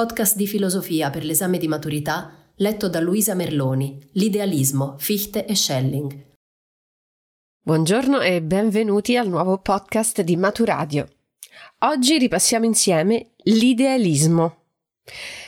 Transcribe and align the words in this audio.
Podcast 0.00 0.34
di 0.34 0.46
filosofia 0.46 1.10
per 1.10 1.26
l'esame 1.26 1.58
di 1.58 1.68
maturità 1.68 2.32
letto 2.54 2.88
da 2.88 3.00
Luisa 3.00 3.34
Merloni, 3.34 4.00
L'idealismo, 4.12 4.96
Fichte 4.96 5.44
e 5.44 5.54
Schelling. 5.54 6.36
Buongiorno 7.60 8.20
e 8.20 8.40
benvenuti 8.40 9.18
al 9.18 9.28
nuovo 9.28 9.58
podcast 9.58 10.22
di 10.22 10.36
Maturadio. 10.36 11.06
Oggi 11.80 12.16
ripassiamo 12.16 12.64
insieme 12.64 13.32
l'idealismo. 13.42 14.62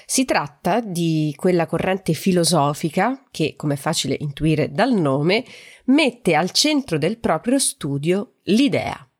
Si 0.05 0.27
tratta 0.27 0.81
di 0.81 1.33
quella 1.35 1.65
corrente 1.65 2.13
filosofica 2.13 3.25
che, 3.31 3.55
come 3.57 3.73
è 3.73 3.79
facile 3.79 4.19
intuire 4.21 4.71
dal 4.71 4.93
nome, 4.93 5.47
mette 5.87 6.35
al 6.35 6.51
centro 6.51 6.99
del 6.99 7.17
proprio 7.17 7.59
studio 7.59 8.35
l'idea. 8.43 9.11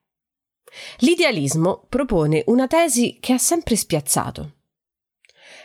L'idealismo 0.99 1.87
propone 1.89 2.43
una 2.49 2.67
tesi 2.67 3.17
che 3.19 3.33
ha 3.33 3.39
sempre 3.39 3.77
spiazzato. 3.77 4.57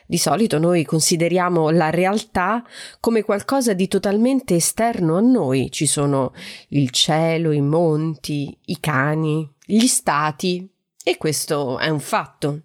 Di 0.10 0.18
solito 0.18 0.58
noi 0.58 0.86
consideriamo 0.86 1.70
la 1.70 1.90
realtà 1.90 2.64
come 3.02 3.24
qualcosa 3.24 3.74
di 3.74 3.90
totalmente 3.90 4.56
esterno 4.56 5.18
a 5.18 5.20
noi. 5.20 5.70
Ci 5.70 5.86
sono 5.86 6.34
il 6.70 6.92
cielo, 6.92 7.52
i 7.52 7.60
monti, 7.60 8.58
i 8.68 8.80
cani, 8.80 9.54
gli 9.66 9.86
stati 9.86 10.66
e 11.04 11.18
questo 11.18 11.78
è 11.78 11.90
un 11.90 12.00
fatto. 12.00 12.62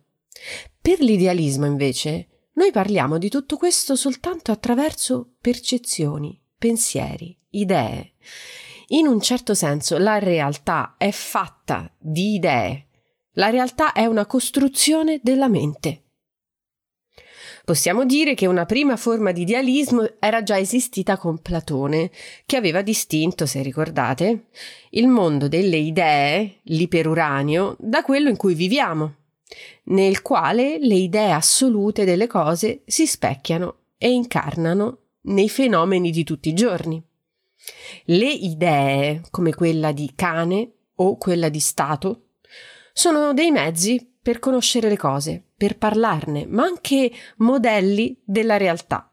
Per 0.81 1.01
l'idealismo, 1.01 1.67
invece, 1.67 2.29
noi 2.55 2.70
parliamo 2.70 3.19
di 3.19 3.29
tutto 3.29 3.57
questo 3.57 3.97
soltanto 3.97 4.53
attraverso 4.53 5.35
percezioni, 5.41 6.41
pensieri, 6.57 7.37
idee. 7.51 8.13
In 8.89 9.09
un 9.09 9.20
certo 9.20 9.55
senso 9.55 9.98
la 9.98 10.20
realtà 10.20 10.95
è 10.97 11.11
fatta 11.11 11.93
di 11.98 12.35
idee. 12.35 12.87
La 13.33 13.51
realtà 13.51 13.93
è 13.93 14.07
una 14.07 14.27
costruzione 14.27 15.19
della 15.23 15.48
mente. 15.48 16.03
Possiamo 17.64 18.05
dire 18.05 18.34
che 18.34 18.46
una 18.46 18.66
prima 18.66 18.96
forma 18.96 19.30
di 19.30 19.42
idealismo 19.42 20.05
era 20.18 20.42
già 20.42 20.58
esistita 20.58 21.16
con 21.16 21.38
Platone, 21.38 22.10
che 22.44 22.56
aveva 22.56 22.82
distinto, 22.82 23.46
se 23.46 23.62
ricordate, 23.62 24.46
il 24.91 25.06
mondo 25.06 25.46
delle 25.46 25.77
idee, 25.77 26.58
l'iperuranio, 26.62 27.77
da 27.78 28.02
quello 28.02 28.28
in 28.28 28.36
cui 28.36 28.55
viviamo, 28.55 29.14
nel 29.84 30.22
quale 30.22 30.78
le 30.80 30.96
idee 30.96 31.30
assolute 31.30 32.05
delle 32.05 32.27
cose 32.27 32.83
si 32.84 33.06
specchiano 33.06 33.77
e 33.96 34.10
incarnano 34.10 34.98
nei 35.22 35.48
fenomeni 35.48 36.10
di 36.10 36.24
tutti 36.24 36.48
i 36.48 36.55
giorni. 36.55 37.00
Le 38.06 38.28
idee, 38.28 39.22
come 39.30 39.55
quella 39.55 39.92
di 39.92 40.12
cane 40.16 40.72
o 40.96 41.16
quella 41.16 41.48
di 41.48 41.60
Stato, 41.60 42.22
sono 42.92 43.33
dei 43.33 43.52
mezzi 43.52 44.14
per 44.20 44.40
conoscere 44.40 44.88
le 44.88 44.96
cose, 44.96 45.44
per 45.62 45.78
parlarne, 45.78 46.44
ma 46.44 46.64
anche 46.64 47.12
modelli 47.36 48.20
della 48.24 48.56
realtà. 48.56 49.08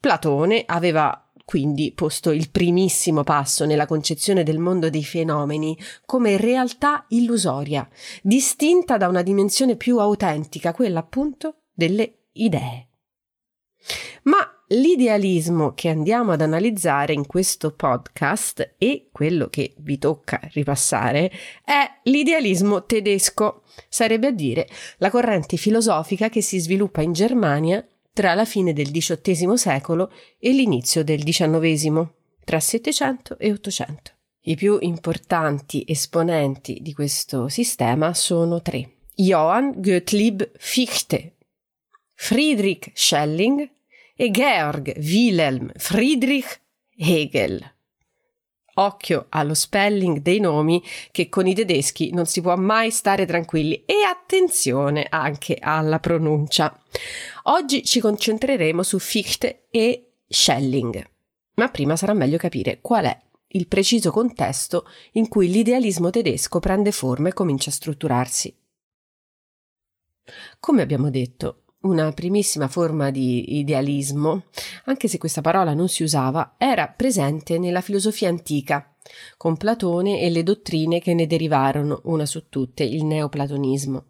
Platone 0.00 0.62
aveva 0.64 1.30
quindi 1.44 1.92
posto 1.92 2.30
il 2.30 2.48
primissimo 2.48 3.24
passo 3.24 3.66
nella 3.66 3.84
concezione 3.84 4.42
del 4.42 4.58
mondo 4.58 4.88
dei 4.88 5.04
fenomeni 5.04 5.78
come 6.06 6.38
realtà 6.38 7.04
illusoria, 7.08 7.86
distinta 8.22 8.96
da 8.96 9.06
una 9.08 9.20
dimensione 9.20 9.76
più 9.76 9.98
autentica, 9.98 10.72
quella 10.72 11.00
appunto 11.00 11.64
delle 11.74 12.28
idee. 12.32 12.88
L'idealismo 14.70 15.74
che 15.74 15.88
andiamo 15.88 16.32
ad 16.32 16.40
analizzare 16.40 17.12
in 17.12 17.24
questo 17.24 17.70
podcast 17.70 18.74
e 18.78 19.10
quello 19.12 19.46
che 19.46 19.74
vi 19.76 19.96
tocca 19.96 20.40
ripassare 20.54 21.30
è 21.64 21.88
l'idealismo 22.02 22.84
tedesco, 22.84 23.62
sarebbe 23.88 24.26
a 24.26 24.32
dire 24.32 24.66
la 24.96 25.10
corrente 25.10 25.56
filosofica 25.56 26.28
che 26.28 26.40
si 26.40 26.58
sviluppa 26.58 27.00
in 27.00 27.12
Germania 27.12 27.86
tra 28.12 28.34
la 28.34 28.44
fine 28.44 28.72
del 28.72 28.90
XVIII 28.90 29.56
secolo 29.56 30.10
e 30.36 30.50
l'inizio 30.50 31.04
del 31.04 31.22
XIX, 31.22 32.04
tra 32.42 32.58
Settecento 32.58 33.38
e 33.38 33.52
Ottocento. 33.52 34.10
I 34.40 34.56
più 34.56 34.78
importanti 34.80 35.84
esponenti 35.86 36.80
di 36.80 36.92
questo 36.92 37.48
sistema 37.48 38.14
sono 38.14 38.60
tre. 38.62 38.94
Johann 39.14 39.74
Gottlieb 39.76 40.50
Fichte, 40.56 41.36
Friedrich 42.14 42.90
Schelling 42.94 43.74
e 44.16 44.30
Georg 44.30 44.96
Wilhelm 44.96 45.70
Friedrich 45.76 46.60
Hegel. 46.96 47.74
Occhio 48.78 49.26
allo 49.28 49.54
spelling 49.54 50.18
dei 50.18 50.40
nomi 50.40 50.82
che 51.10 51.28
con 51.28 51.46
i 51.46 51.54
tedeschi 51.54 52.12
non 52.12 52.26
si 52.26 52.40
può 52.40 52.56
mai 52.56 52.90
stare 52.90 53.26
tranquilli 53.26 53.84
e 53.84 54.02
attenzione 54.02 55.06
anche 55.08 55.56
alla 55.60 55.98
pronuncia. 55.98 56.82
Oggi 57.44 57.84
ci 57.84 58.00
concentreremo 58.00 58.82
su 58.82 58.98
Fichte 58.98 59.66
e 59.70 60.12
Schelling, 60.28 61.02
ma 61.54 61.68
prima 61.68 61.96
sarà 61.96 62.12
meglio 62.12 62.38
capire 62.38 62.80
qual 62.80 63.04
è 63.04 63.20
il 63.48 63.68
preciso 63.68 64.10
contesto 64.10 64.86
in 65.12 65.28
cui 65.28 65.48
l'idealismo 65.48 66.10
tedesco 66.10 66.58
prende 66.58 66.92
forma 66.92 67.28
e 67.28 67.32
comincia 67.32 67.70
a 67.70 67.74
strutturarsi. 67.74 68.54
Come 70.58 70.82
abbiamo 70.82 71.08
detto, 71.08 71.65
una 71.86 72.12
primissima 72.12 72.68
forma 72.68 73.10
di 73.10 73.58
idealismo, 73.58 74.44
anche 74.84 75.08
se 75.08 75.18
questa 75.18 75.40
parola 75.40 75.72
non 75.72 75.88
si 75.88 76.02
usava, 76.02 76.54
era 76.58 76.88
presente 76.88 77.58
nella 77.58 77.80
filosofia 77.80 78.28
antica, 78.28 78.94
con 79.36 79.56
Platone 79.56 80.20
e 80.20 80.30
le 80.30 80.42
dottrine 80.42 81.00
che 81.00 81.14
ne 81.14 81.26
derivarono, 81.26 82.00
una 82.04 82.26
su 82.26 82.48
tutte, 82.48 82.84
il 82.84 83.04
neoplatonismo. 83.04 84.04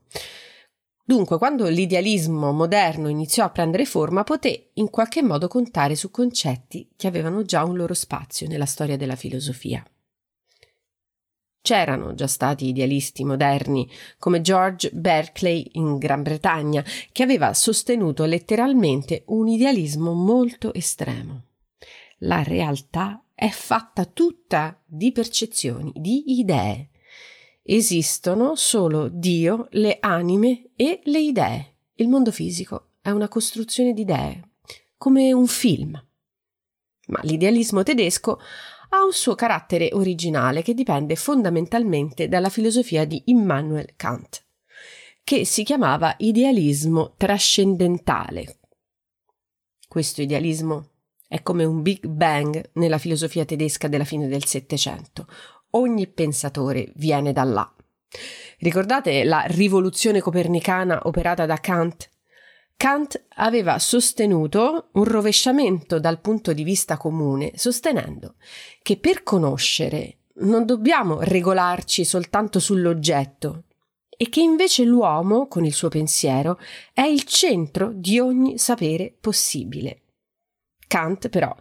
Dunque, 1.04 1.38
quando 1.38 1.69
l'idealismo 1.69 2.50
moderno 2.50 3.09
iniziò 3.09 3.44
a 3.44 3.50
prendere 3.50 3.84
forma, 3.84 4.25
poté 4.25 4.70
in 4.75 4.91
qualche 4.91 5.22
modo 5.22 5.47
contare 5.47 5.94
su 5.94 6.10
concetti 6.10 6.91
che 6.97 7.06
avevano 7.06 7.44
già 7.44 7.62
un 7.62 7.76
loro 7.76 7.94
spazio 7.94 8.48
nella 8.48 8.66
storia 8.66 8.97
della 8.97 9.14
filosofia. 9.14 9.84
C'erano 11.66 12.15
già 12.15 12.28
stati 12.28 12.69
idealisti 12.69 13.25
moderni, 13.25 13.91
come 14.21 14.41
George 14.41 14.88
Berkeley 14.93 15.69
in 15.72 15.99
Gran 15.99 16.22
Bretagna, 16.22 16.84
che 17.10 17.25
aveva 17.25 17.53
sostenuto 17.54 18.25
letteralmente 18.25 19.25
un 19.27 19.49
idealismo 19.49 20.12
molto 20.12 20.72
estremo. 20.72 21.43
La 22.19 22.44
realtà 22.44 23.21
è 23.34 23.49
fatta 23.49 24.05
tutta 24.05 24.81
di 24.87 25.10
percezioni, 25.10 25.91
di 25.97 26.38
idee. 26.38 26.91
Esistono 27.65 28.55
solo 28.55 29.09
Dio, 29.09 29.66
le 29.71 29.97
anime 29.99 30.69
e 30.76 31.00
le 31.03 31.19
idee. 31.19 31.75
Il 31.94 32.06
mondo 32.06 32.31
fisico 32.31 32.91
è 33.03 33.10
una 33.10 33.26
costruzione 33.26 33.93
di 33.93 34.03
idee, 34.03 34.50
come 34.97 35.32
un 35.32 35.49
film. 35.49 36.00
Ma 37.09 37.21
l'idealismo 37.25 37.82
tedesco 37.82 38.38
ha 38.91 39.05
un 39.05 39.13
suo 39.13 39.35
carattere 39.35 39.91
originale 39.93 40.63
che 40.63 40.75
dipende 40.75 41.17
fondamentalmente 41.17 42.29
dalla 42.29 42.49
filosofia 42.49 43.05
di 43.05 43.23
Immanuel 43.27 43.94
Kant, 43.97 44.44
che 45.25 45.44
si 45.44 45.65
chiamava 45.65 46.15
idealismo 46.19 47.15
trascendentale. 47.17 48.59
Questo 49.88 50.23
idealismo 50.23 50.91
è 51.29 51.43
come 51.43 51.65
un 51.65 51.83
Big 51.83 52.06
Bang 52.06 52.71
nella 52.75 52.99
filosofia 52.99 53.44
tedesca 53.44 53.88
della 53.88 54.05
fine 54.05 54.29
del 54.29 54.44
Settecento. 54.44 55.27
Ogni 55.71 56.06
pensatore 56.06 56.93
viene 56.94 57.32
da 57.32 57.44
là. 57.44 57.75
Ricordate 58.59 59.25
la 59.25 59.44
rivoluzione 59.49 60.21
copernicana 60.21 61.00
operata 61.05 61.44
da 61.44 61.56
Kant? 61.56 62.09
Kant 62.76 63.25
aveva 63.37 63.78
sostenuto 63.78 64.88
un 64.93 65.05
rovesciamento 65.05 65.99
dal 65.99 66.20
punto 66.20 66.52
di 66.52 66.62
vista 66.62 66.99
comune, 66.99 67.52
sostenendo 67.56 68.34
che 68.82 68.99
per 68.99 69.23
conoscere 69.23 70.19
non 70.40 70.67
dobbiamo 70.67 71.20
regolarci 71.20 72.05
soltanto 72.05 72.61
sull'oggetto 72.61 73.64
e 74.19 74.28
che 74.28 74.40
invece 74.40 74.84
l'uomo, 74.84 75.46
con 75.46 75.64
il 75.64 75.73
suo 75.73 75.88
pensiero, 75.88 76.58
è 76.93 77.02
il 77.02 77.25
centro 77.25 77.93
di 77.94 78.19
ogni 78.19 78.58
sapere 78.58 79.14
possibile. 79.19 80.02
Kant, 80.87 81.29
però, 81.31 81.55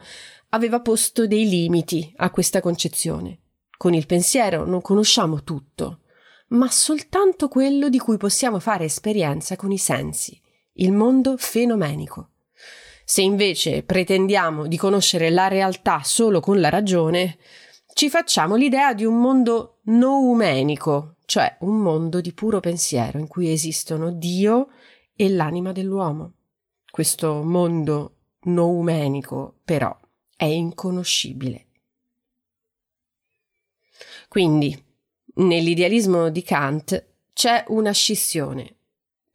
aveva 0.49 0.81
posto 0.81 1.27
dei 1.27 1.47
limiti 1.47 2.13
a 2.17 2.29
questa 2.29 2.61
concezione. 2.61 3.39
Con 3.77 3.93
il 3.93 4.05
pensiero 4.05 4.65
non 4.65 4.81
conosciamo 4.81 5.43
tutto, 5.43 6.01
ma 6.49 6.69
soltanto 6.69 7.47
quello 7.47 7.89
di 7.89 7.99
cui 7.99 8.17
possiamo 8.17 8.59
fare 8.59 8.85
esperienza 8.85 9.55
con 9.55 9.71
i 9.71 9.77
sensi, 9.77 10.39
il 10.77 10.91
mondo 10.91 11.37
fenomenico. 11.37 12.29
Se 13.05 13.21
invece 13.21 13.83
pretendiamo 13.83 14.67
di 14.67 14.77
conoscere 14.77 15.29
la 15.29 15.47
realtà 15.47 16.01
solo 16.03 16.39
con 16.39 16.59
la 16.59 16.69
ragione, 16.69 17.37
ci 17.93 18.09
facciamo 18.09 18.55
l'idea 18.55 18.93
di 18.93 19.05
un 19.05 19.19
mondo 19.19 19.77
noumenico, 19.83 21.17
cioè 21.25 21.57
un 21.61 21.77
mondo 21.77 22.19
di 22.19 22.33
puro 22.33 22.59
pensiero 22.59 23.19
in 23.19 23.27
cui 23.27 23.51
esistono 23.51 24.11
Dio 24.11 24.69
e 25.15 25.29
l'anima 25.29 25.71
dell'uomo. 25.71 26.33
Questo 26.89 27.43
mondo 27.43 28.15
noumenico, 28.45 29.59
però, 29.63 29.97
è 30.35 30.45
inconoscibile. 30.45 31.67
Quindi, 34.27 34.77
nell'idealismo 35.35 36.29
di 36.29 36.41
Kant 36.41 37.05
c'è 37.31 37.63
una 37.67 37.91
scissione 37.91 38.74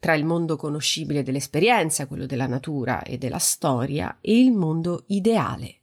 tra 0.01 0.15
il 0.15 0.25
mondo 0.25 0.57
conoscibile 0.57 1.23
dell'esperienza, 1.23 2.07
quello 2.07 2.27
della 2.27 2.47
natura 2.47 3.03
e 3.03 3.19
della 3.19 3.39
storia, 3.39 4.19
e 4.21 4.41
il 4.41 4.51
mondo 4.51 5.05
ideale. 5.09 5.77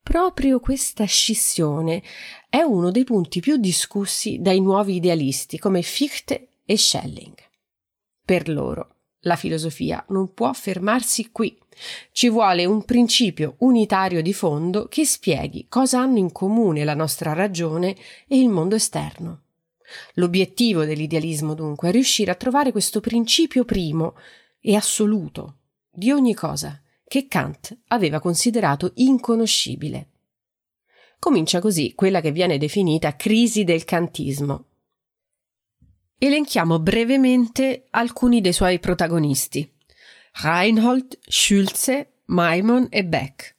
Proprio 0.00 0.60
questa 0.60 1.04
scissione 1.04 2.02
è 2.48 2.62
uno 2.62 2.90
dei 2.90 3.04
punti 3.04 3.40
più 3.40 3.56
discussi 3.56 4.38
dai 4.40 4.60
nuovi 4.60 4.94
idealisti 4.94 5.58
come 5.58 5.82
Fichte 5.82 6.48
e 6.64 6.78
Schelling. 6.78 7.34
Per 8.24 8.48
loro 8.48 8.94
la 9.24 9.36
filosofia 9.36 10.02
non 10.08 10.32
può 10.32 10.52
fermarsi 10.52 11.30
qui. 11.30 11.58
Ci 12.12 12.30
vuole 12.30 12.64
un 12.64 12.84
principio 12.84 13.56
unitario 13.58 14.22
di 14.22 14.32
fondo 14.32 14.86
che 14.86 15.04
spieghi 15.04 15.66
cosa 15.68 16.00
hanno 16.00 16.18
in 16.18 16.32
comune 16.32 16.84
la 16.84 16.94
nostra 16.94 17.32
ragione 17.32 17.96
e 18.28 18.38
il 18.38 18.48
mondo 18.48 18.76
esterno. 18.76 19.42
L'obiettivo 20.14 20.84
dell'idealismo 20.84 21.54
dunque 21.54 21.88
è 21.88 21.92
riuscire 21.92 22.30
a 22.30 22.34
trovare 22.34 22.72
questo 22.72 23.00
principio 23.00 23.64
primo 23.64 24.16
e 24.60 24.74
assoluto 24.74 25.56
di 25.90 26.10
ogni 26.10 26.34
cosa 26.34 26.80
che 27.06 27.26
Kant 27.26 27.76
aveva 27.88 28.20
considerato 28.20 28.92
inconoscibile. 28.96 30.08
Comincia 31.18 31.60
così 31.60 31.92
quella 31.94 32.20
che 32.20 32.32
viene 32.32 32.56
definita 32.56 33.16
crisi 33.16 33.64
del 33.64 33.84
kantismo. 33.84 34.64
Elenchiamo 36.16 36.78
brevemente 36.78 37.86
alcuni 37.90 38.40
dei 38.40 38.52
suoi 38.52 38.78
protagonisti. 38.78 39.70
Reinhold, 40.42 41.18
Schulze, 41.26 42.20
Maimon 42.26 42.86
e 42.90 43.04
Beck 43.04 43.58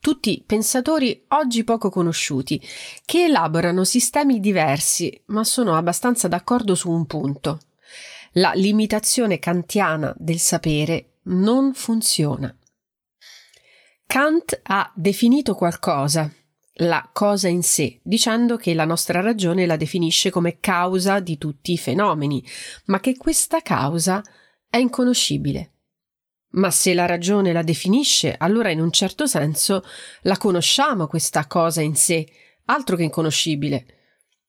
tutti 0.00 0.42
pensatori 0.46 1.24
oggi 1.28 1.64
poco 1.64 1.90
conosciuti, 1.90 2.60
che 3.04 3.24
elaborano 3.24 3.84
sistemi 3.84 4.40
diversi, 4.40 5.22
ma 5.26 5.44
sono 5.44 5.76
abbastanza 5.76 6.28
d'accordo 6.28 6.74
su 6.74 6.90
un 6.90 7.06
punto. 7.06 7.60
La 8.32 8.52
limitazione 8.54 9.38
kantiana 9.38 10.14
del 10.16 10.38
sapere 10.38 11.18
non 11.24 11.74
funziona. 11.74 12.54
Kant 14.06 14.60
ha 14.62 14.92
definito 14.94 15.54
qualcosa, 15.54 16.30
la 16.80 17.08
cosa 17.12 17.48
in 17.48 17.62
sé, 17.62 17.98
dicendo 18.02 18.56
che 18.56 18.74
la 18.74 18.84
nostra 18.84 19.20
ragione 19.20 19.66
la 19.66 19.76
definisce 19.76 20.30
come 20.30 20.58
causa 20.60 21.20
di 21.20 21.38
tutti 21.38 21.72
i 21.72 21.78
fenomeni, 21.78 22.44
ma 22.86 23.00
che 23.00 23.16
questa 23.16 23.60
causa 23.62 24.22
è 24.68 24.76
inconoscibile. 24.76 25.72
Ma 26.50 26.70
se 26.70 26.94
la 26.94 27.06
ragione 27.06 27.52
la 27.52 27.62
definisce, 27.62 28.34
allora 28.38 28.70
in 28.70 28.80
un 28.80 28.90
certo 28.90 29.26
senso 29.26 29.84
la 30.22 30.36
conosciamo 30.36 31.06
questa 31.06 31.46
cosa 31.46 31.80
in 31.80 31.94
sé, 31.94 32.26
altro 32.66 32.96
che 32.96 33.02
inconoscibile. 33.02 33.86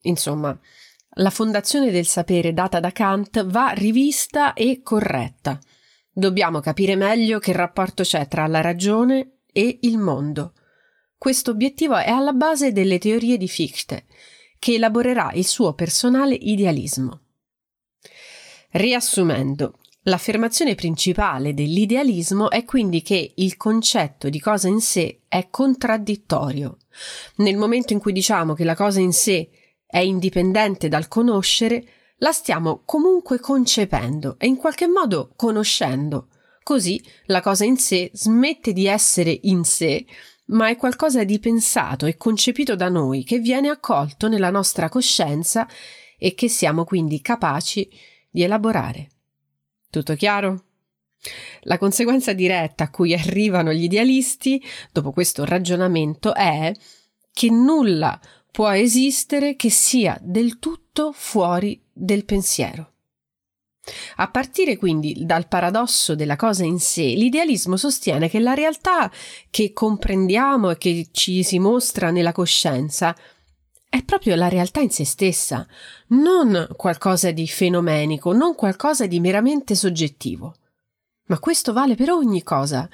Insomma, 0.01 0.57
la 1.19 1.29
fondazione 1.29 1.91
del 1.91 2.05
sapere 2.05 2.53
data 2.53 2.79
da 2.79 2.91
Kant 2.91 3.45
va 3.45 3.69
rivista 3.69 4.53
e 4.53 4.81
corretta. 4.83 5.59
Dobbiamo 6.11 6.59
capire 6.59 6.95
meglio 6.95 7.39
che 7.39 7.51
rapporto 7.51 8.03
c'è 8.03 8.27
tra 8.27 8.47
la 8.47 8.61
ragione 8.61 9.39
e 9.51 9.79
il 9.81 9.97
mondo. 9.97 10.53
Questo 11.17 11.51
obiettivo 11.51 11.95
è 11.95 12.09
alla 12.09 12.33
base 12.33 12.71
delle 12.71 12.99
teorie 12.99 13.37
di 13.37 13.47
Fichte, 13.47 14.05
che 14.59 14.75
elaborerà 14.75 15.31
il 15.33 15.45
suo 15.45 15.73
personale 15.73 16.35
idealismo. 16.35 17.21
Riassumendo, 18.71 19.79
L'affermazione 20.07 20.73
principale 20.73 21.53
dell'idealismo 21.53 22.49
è 22.49 22.63
quindi 22.63 23.01
che 23.01 23.33
il 23.35 23.57
concetto 23.57 24.29
di 24.29 24.39
cosa 24.39 24.69
in 24.69 24.79
sé 24.79 25.23
è 25.27 25.49
contraddittorio. 25.49 26.77
Nel 27.37 27.57
momento 27.57 27.91
in 27.91 27.99
cui 27.99 28.13
diciamo 28.13 28.53
che 28.53 28.63
la 28.63 28.75
cosa 28.75 29.01
in 29.01 29.11
sé 29.11 29.49
è 29.85 29.97
indipendente 29.99 30.87
dal 30.87 31.09
conoscere, 31.09 31.85
la 32.19 32.31
stiamo 32.31 32.83
comunque 32.85 33.41
concependo 33.41 34.37
e 34.39 34.47
in 34.47 34.55
qualche 34.55 34.87
modo 34.87 35.33
conoscendo. 35.35 36.29
Così 36.63 37.03
la 37.25 37.41
cosa 37.41 37.65
in 37.65 37.75
sé 37.75 38.09
smette 38.13 38.71
di 38.71 38.87
essere 38.87 39.37
in 39.43 39.65
sé, 39.65 40.05
ma 40.47 40.69
è 40.69 40.77
qualcosa 40.77 41.25
di 41.25 41.37
pensato 41.39 42.05
e 42.05 42.15
concepito 42.15 42.77
da 42.77 42.87
noi 42.87 43.25
che 43.25 43.39
viene 43.39 43.67
accolto 43.67 44.29
nella 44.29 44.51
nostra 44.51 44.87
coscienza 44.87 45.67
e 46.17 46.33
che 46.33 46.47
siamo 46.47 46.85
quindi 46.85 47.19
capaci 47.19 47.89
di 48.29 48.43
elaborare. 48.43 49.09
Tutto 49.89 50.15
chiaro? 50.15 50.63
La 51.61 51.77
conseguenza 51.77 52.33
diretta 52.33 52.85
a 52.85 52.89
cui 52.89 53.13
arrivano 53.13 53.73
gli 53.73 53.83
idealisti 53.83 54.63
dopo 54.91 55.11
questo 55.11 55.45
ragionamento 55.45 56.33
è 56.33 56.71
che 57.31 57.49
nulla 57.49 58.19
può 58.51 58.69
esistere 58.69 59.55
che 59.55 59.69
sia 59.69 60.17
del 60.21 60.59
tutto 60.59 61.11
fuori 61.13 61.81
del 61.91 62.25
pensiero. 62.25 62.93
A 64.17 64.29
partire 64.29 64.77
quindi 64.77 65.25
dal 65.25 65.47
paradosso 65.47 66.15
della 66.15 66.35
cosa 66.35 66.65
in 66.65 66.79
sé, 66.79 67.03
l'idealismo 67.03 67.77
sostiene 67.77 68.29
che 68.29 68.39
la 68.39 68.53
realtà 68.53 69.09
che 69.49 69.71
comprendiamo 69.71 70.71
e 70.71 70.77
che 70.77 71.07
ci 71.11 71.43
si 71.43 71.59
mostra 71.59 72.11
nella 72.11 72.33
coscienza 72.33 73.15
è 73.89 74.03
proprio 74.03 74.35
la 74.35 74.49
realtà 74.49 74.81
in 74.81 74.89
se 74.89 75.05
stessa, 75.05 75.65
non 76.07 76.67
qualcosa 76.75 77.31
di 77.31 77.47
fenomenico, 77.47 78.33
non 78.33 78.55
qualcosa 78.55 79.07
di 79.07 79.19
meramente 79.19 79.75
soggettivo. 79.75 80.55
Ma 81.27 81.39
questo 81.39 81.73
vale 81.73 81.95
per 81.95 82.09
ogni 82.11 82.43
cosa. 82.43 82.89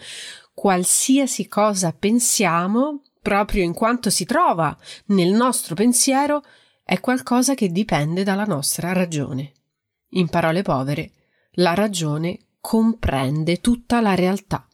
Qualsiasi 0.53 1.47
cosa 1.47 1.93
pensiamo, 1.93 3.01
proprio 3.21 3.63
in 3.63 3.73
quanto 3.73 4.09
si 4.09 4.25
trova 4.25 4.75
nel 5.07 5.31
nostro 5.31 5.75
pensiero, 5.75 6.43
è 6.83 6.99
qualcosa 6.99 7.55
che 7.55 7.69
dipende 7.69 8.23
dalla 8.23 8.45
nostra 8.45 8.91
ragione. 8.91 9.51
In 10.09 10.29
parole 10.29 10.61
povere, 10.61 11.11
la 11.53 11.73
ragione 11.73 12.39
comprende 12.59 13.61
tutta 13.61 13.99
la 13.99 14.13
realtà. 14.13 14.67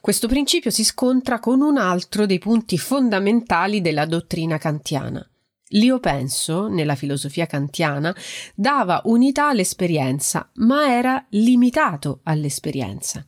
Questo 0.00 0.28
principio 0.28 0.70
si 0.70 0.84
scontra 0.84 1.38
con 1.38 1.60
un 1.60 1.76
altro 1.76 2.26
dei 2.26 2.38
punti 2.38 2.78
fondamentali 2.78 3.80
della 3.80 4.06
dottrina 4.06 4.58
kantiana. 4.58 5.28
L'io 5.70 5.98
penso, 5.98 6.68
nella 6.68 6.94
filosofia 6.94 7.46
kantiana, 7.46 8.14
dava 8.54 9.02
unità 9.06 9.48
all'esperienza, 9.48 10.48
ma 10.54 10.92
era 10.92 11.26
limitato 11.30 12.20
all'esperienza. 12.22 13.26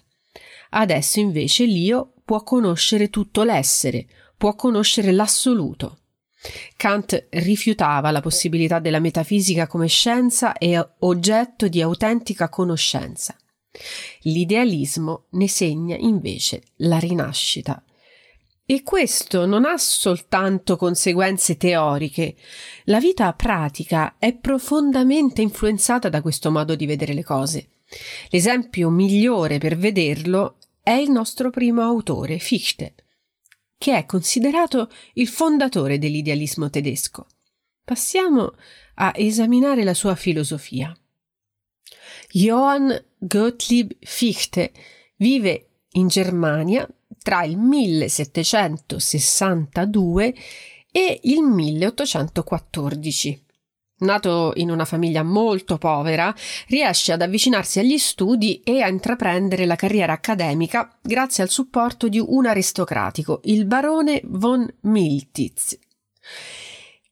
Adesso 0.70 1.18
invece 1.18 1.64
l'io 1.64 2.12
può 2.24 2.42
conoscere 2.44 3.10
tutto 3.10 3.42
l'essere, 3.42 4.06
può 4.36 4.54
conoscere 4.54 5.10
l'assoluto. 5.10 5.98
Kant 6.76 7.26
rifiutava 7.30 8.12
la 8.12 8.20
possibilità 8.20 8.78
della 8.78 9.00
metafisica 9.00 9.66
come 9.66 9.88
scienza 9.88 10.52
e 10.52 10.78
oggetto 11.00 11.66
di 11.66 11.82
autentica 11.82 12.48
conoscenza. 12.48 13.34
L'idealismo 14.22 15.26
ne 15.30 15.48
segna 15.48 15.96
invece 15.96 16.62
la 16.76 16.98
rinascita. 16.98 17.82
E 18.70 18.82
questo 18.82 19.46
non 19.46 19.64
ha 19.64 19.78
soltanto 19.78 20.76
conseguenze 20.76 21.56
teoriche, 21.56 22.36
la 22.84 23.00
vita 23.00 23.32
pratica 23.32 24.16
è 24.18 24.34
profondamente 24.34 25.40
influenzata 25.40 26.10
da 26.10 26.20
questo 26.20 26.50
modo 26.50 26.74
di 26.74 26.84
vedere 26.84 27.14
le 27.14 27.24
cose. 27.24 27.68
L'esempio 28.28 28.90
migliore 28.90 29.56
per 29.56 29.78
vederlo 29.78 30.58
è 30.82 30.90
il 30.90 31.10
nostro 31.10 31.48
primo 31.48 31.82
autore, 31.82 32.38
Fichte, 32.38 32.94
che 33.78 33.96
è 33.96 34.04
considerato 34.04 34.90
il 35.14 35.28
fondatore 35.28 35.98
dell'idealismo 35.98 36.68
tedesco. 36.68 37.26
Passiamo 37.82 38.52
a 38.96 39.12
esaminare 39.16 39.82
la 39.82 39.94
sua 39.94 40.14
filosofia. 40.14 40.94
Johann 42.30 42.92
Gottlieb 43.18 43.92
Fichte 44.00 44.72
vive 45.16 45.66
in 45.92 46.08
Germania 46.08 46.86
tra 47.20 47.42
il 47.42 47.58
1762 47.58 50.34
e 50.92 51.20
il 51.24 51.42
1814. 51.42 53.44
Nato 54.00 54.52
in 54.54 54.70
una 54.70 54.84
famiglia 54.84 55.24
molto 55.24 55.76
povera, 55.76 56.32
riesce 56.68 57.10
ad 57.12 57.20
avvicinarsi 57.20 57.80
agli 57.80 57.98
studi 57.98 58.60
e 58.62 58.80
a 58.80 58.86
intraprendere 58.88 59.66
la 59.66 59.74
carriera 59.74 60.12
accademica 60.12 60.96
grazie 61.02 61.42
al 61.42 61.50
supporto 61.50 62.06
di 62.08 62.22
un 62.24 62.46
aristocratico, 62.46 63.40
il 63.44 63.64
barone 63.64 64.20
von 64.24 64.72
Miltitz 64.82 65.76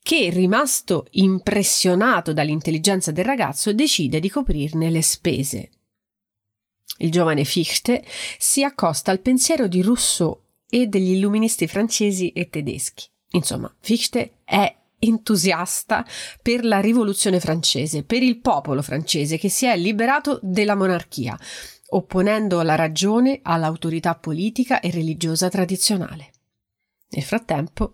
che, 0.07 0.31
rimasto 0.31 1.09
impressionato 1.11 2.33
dall'intelligenza 2.33 3.11
del 3.11 3.25
ragazzo, 3.25 3.73
decide 3.73 4.21
di 4.21 4.31
coprirne 4.31 4.89
le 4.89 5.03
spese. 5.03 5.71
Il 6.99 7.11
giovane 7.11 7.45
Fichte 7.45 8.05
si 8.39 8.65
accosta 8.65 9.11
al 9.11 9.21
pensiero 9.21 9.67
di 9.67 9.83
Rousseau 9.83 10.41
e 10.69 10.87
degli 10.87 11.13
illuministi 11.13 11.67
francesi 11.67 12.33
e 12.33 12.49
tedeschi. 12.49 13.07
Insomma, 13.31 13.75
Fichte 13.81 14.39
è 14.45 14.75
entusiasta 14.99 16.05
per 16.41 16.65
la 16.65 16.81
rivoluzione 16.81 17.41
francese, 17.41 18.03
per 18.03 18.23
il 18.23 18.41
popolo 18.41 18.83
francese 18.83 19.37
che 19.37 19.49
si 19.49 19.67
è 19.67 19.77
liberato 19.77 20.41
della 20.43 20.75
monarchia, 20.75 21.39
opponendo 21.89 22.63
la 22.63 22.75
ragione 22.75 23.41
all'autorità 23.43 24.15
politica 24.15 24.81
e 24.81 24.91
religiosa 24.91 25.49
tradizionale. 25.49 26.31
Nel 27.09 27.23
frattempo 27.23 27.93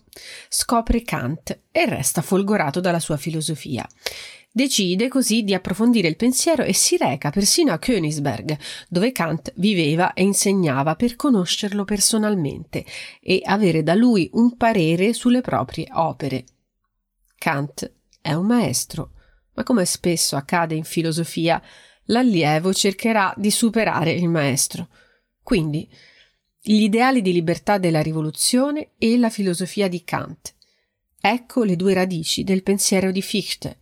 scopre 0.49 1.03
Kant 1.03 1.61
e 1.71 1.87
resta 1.87 2.23
folgorato 2.23 2.81
dalla 2.81 3.01
sua 3.01 3.19
filosofia. 3.19 3.87
Decide 4.55 5.09
così 5.09 5.45
di 5.45 5.55
approfondire 5.55 6.09
il 6.09 6.17
pensiero 6.17 6.63
e 6.63 6.75
si 6.75 6.99
reca 6.99 7.31
persino 7.31 7.73
a 7.73 7.79
Königsberg, 7.79 8.59
dove 8.87 9.11
Kant 9.11 9.51
viveva 9.57 10.13
e 10.13 10.25
insegnava 10.25 10.95
per 10.95 11.17
conoscerlo 11.17 11.85
personalmente 11.85 12.85
e 13.23 13.41
avere 13.43 13.83
da 13.83 13.95
lui 13.95 14.29
un 14.35 14.59
parere 14.59 15.15
sulle 15.15 15.41
proprie 15.41 15.87
opere. 15.93 16.45
Kant 17.39 17.91
è 18.21 18.35
un 18.35 18.45
maestro, 18.45 19.13
ma 19.55 19.63
come 19.63 19.87
spesso 19.87 20.37
accade 20.37 20.75
in 20.75 20.85
filosofia, 20.85 21.61
l'allievo 22.07 22.75
cercherà 22.75 23.33
di 23.39 23.51
superare 23.51 24.13
il 24.13 24.29
maestro. 24.29 24.89
Quindi, 25.43 25.89
gli 26.61 26.83
ideali 26.83 27.23
di 27.23 27.33
libertà 27.33 27.79
della 27.79 28.03
rivoluzione 28.03 28.91
e 28.99 29.17
la 29.17 29.31
filosofia 29.31 29.89
di 29.89 30.05
Kant. 30.05 30.55
Ecco 31.19 31.65
le 31.65 31.75
due 31.75 31.95
radici 31.95 32.45
del 32.45 32.63
pensiero 32.63 33.11
di 33.11 33.23
Fichte, 33.23 33.79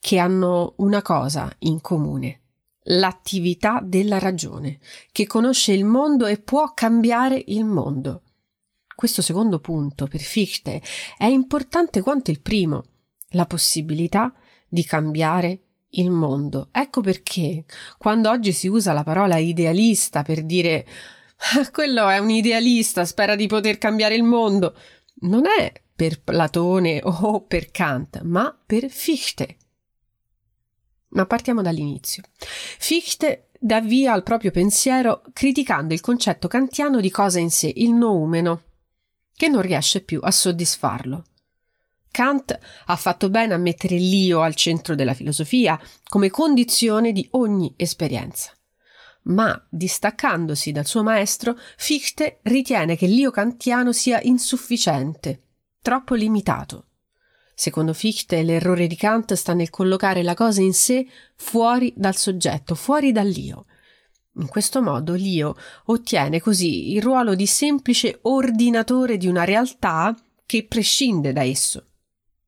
che 0.00 0.18
hanno 0.18 0.74
una 0.78 1.02
cosa 1.02 1.54
in 1.60 1.80
comune, 1.80 2.40
l'attività 2.84 3.80
della 3.84 4.18
ragione, 4.18 4.80
che 5.12 5.26
conosce 5.26 5.72
il 5.72 5.84
mondo 5.84 6.26
e 6.26 6.38
può 6.38 6.72
cambiare 6.72 7.42
il 7.48 7.64
mondo. 7.64 8.22
Questo 8.94 9.22
secondo 9.22 9.60
punto 9.60 10.06
per 10.06 10.20
Fichte 10.20 10.82
è 11.16 11.26
importante 11.26 12.00
quanto 12.00 12.30
il 12.30 12.40
primo, 12.40 12.84
la 13.30 13.46
possibilità 13.46 14.32
di 14.68 14.84
cambiare 14.84 15.60
il 15.90 16.10
mondo. 16.10 16.68
Ecco 16.72 17.00
perché 17.00 17.64
quando 17.98 18.30
oggi 18.30 18.52
si 18.52 18.68
usa 18.68 18.92
la 18.92 19.04
parola 19.04 19.36
idealista 19.36 20.22
per 20.22 20.44
dire 20.44 20.86
quello 21.72 22.08
è 22.08 22.18
un 22.18 22.30
idealista, 22.30 23.04
spera 23.04 23.34
di 23.34 23.46
poter 23.46 23.78
cambiare 23.78 24.14
il 24.14 24.22
mondo, 24.22 24.76
non 25.22 25.44
è 25.46 25.72
per 25.94 26.22
Platone 26.22 27.00
o 27.02 27.42
per 27.42 27.70
Kant, 27.70 28.22
ma 28.22 28.56
per 28.64 28.88
Fichte. 28.88 29.56
Ma 31.10 31.26
partiamo 31.26 31.62
dall'inizio. 31.62 32.22
Fichte 32.38 33.50
dà 33.58 33.80
via 33.80 34.12
al 34.12 34.22
proprio 34.22 34.50
pensiero 34.50 35.22
criticando 35.32 35.92
il 35.92 36.00
concetto 36.00 36.48
kantiano 36.48 37.00
di 37.00 37.10
cosa 37.10 37.38
in 37.38 37.50
sé, 37.50 37.72
il 37.74 37.92
noumeno, 37.92 38.62
che 39.34 39.48
non 39.48 39.62
riesce 39.62 40.02
più 40.02 40.20
a 40.22 40.30
soddisfarlo. 40.30 41.24
Kant 42.10 42.58
ha 42.86 42.96
fatto 42.96 43.30
bene 43.30 43.54
a 43.54 43.58
mettere 43.58 43.96
l'io 43.96 44.40
al 44.40 44.54
centro 44.54 44.94
della 44.94 45.14
filosofia 45.14 45.80
come 46.08 46.30
condizione 46.30 47.12
di 47.12 47.26
ogni 47.32 47.72
esperienza. 47.76 48.52
Ma, 49.22 49.66
distaccandosi 49.68 50.72
dal 50.72 50.86
suo 50.86 51.02
maestro, 51.02 51.56
Fichte 51.76 52.40
ritiene 52.42 52.96
che 52.96 53.06
l'io 53.06 53.30
kantiano 53.30 53.92
sia 53.92 54.20
insufficiente, 54.22 55.42
troppo 55.82 56.14
limitato. 56.14 56.86
Secondo 57.60 57.92
Fichte, 57.92 58.42
l'errore 58.42 58.86
di 58.86 58.96
Kant 58.96 59.34
sta 59.34 59.52
nel 59.52 59.68
collocare 59.68 60.22
la 60.22 60.32
cosa 60.32 60.62
in 60.62 60.72
sé 60.72 61.06
fuori 61.36 61.92
dal 61.94 62.16
soggetto, 62.16 62.74
fuori 62.74 63.12
dall'io. 63.12 63.66
In 64.36 64.48
questo 64.48 64.80
modo 64.80 65.12
l'io 65.12 65.54
ottiene 65.84 66.40
così 66.40 66.92
il 66.92 67.02
ruolo 67.02 67.34
di 67.34 67.44
semplice 67.44 68.20
ordinatore 68.22 69.18
di 69.18 69.26
una 69.26 69.44
realtà 69.44 70.16
che 70.46 70.64
prescinde 70.64 71.34
da 71.34 71.42
esso. 71.42 71.84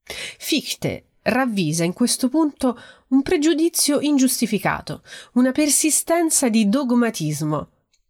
Fichte 0.03 1.09
ravvisa 1.25 1.85
in 1.85 1.93
questo 1.93 2.31
punto 2.31 2.81
un 3.09 3.21
pregiudizio 3.21 4.01
ingiustificato, 4.01 5.03
una 5.35 5.53
persistenza 5.53 6.49
di 6.49 6.71
dogmatismo, 6.71 7.69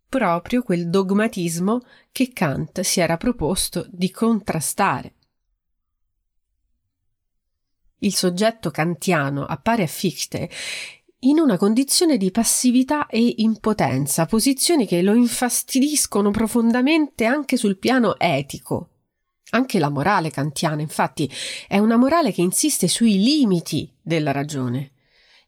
proprio 0.09 0.63
quel 0.63 0.89
dogmatismo 0.89 1.81
che 2.13 2.31
Kant 2.33 2.83
si 2.83 3.01
era 3.01 3.17
proposto 3.17 3.89
di 3.91 4.09
contrastare. 4.13 5.15
Il 8.03 8.15
soggetto 8.15 8.71
kantiano 8.71 9.45
appare 9.45 9.85
a 9.85 9.87
Fichte 9.87 10.51
in 11.21 11.39
una 11.39 11.57
condizione 11.57 12.17
di 12.17 12.33
passività 12.33 13.07
e 13.07 13.35
impotenza, 13.39 14.27
posizioni 14.27 14.89
che 14.89 15.03
lo 15.03 15.15
infastidiscono 15.15 16.33
profondamente 16.33 17.25
anche 17.25 17.57
sul 17.57 17.79
piano 17.79 18.19
etico. 18.19 18.89
Anche 19.51 19.79
la 19.79 19.89
morale 19.89 20.31
kantiana, 20.31 20.81
infatti, 20.81 21.31
è 21.69 21.79
una 21.79 21.97
morale 21.97 22.33
che 22.33 22.41
insiste 22.41 22.89
sui 22.89 23.23
limiti 23.23 23.89
della 24.03 24.33
ragione. 24.33 24.95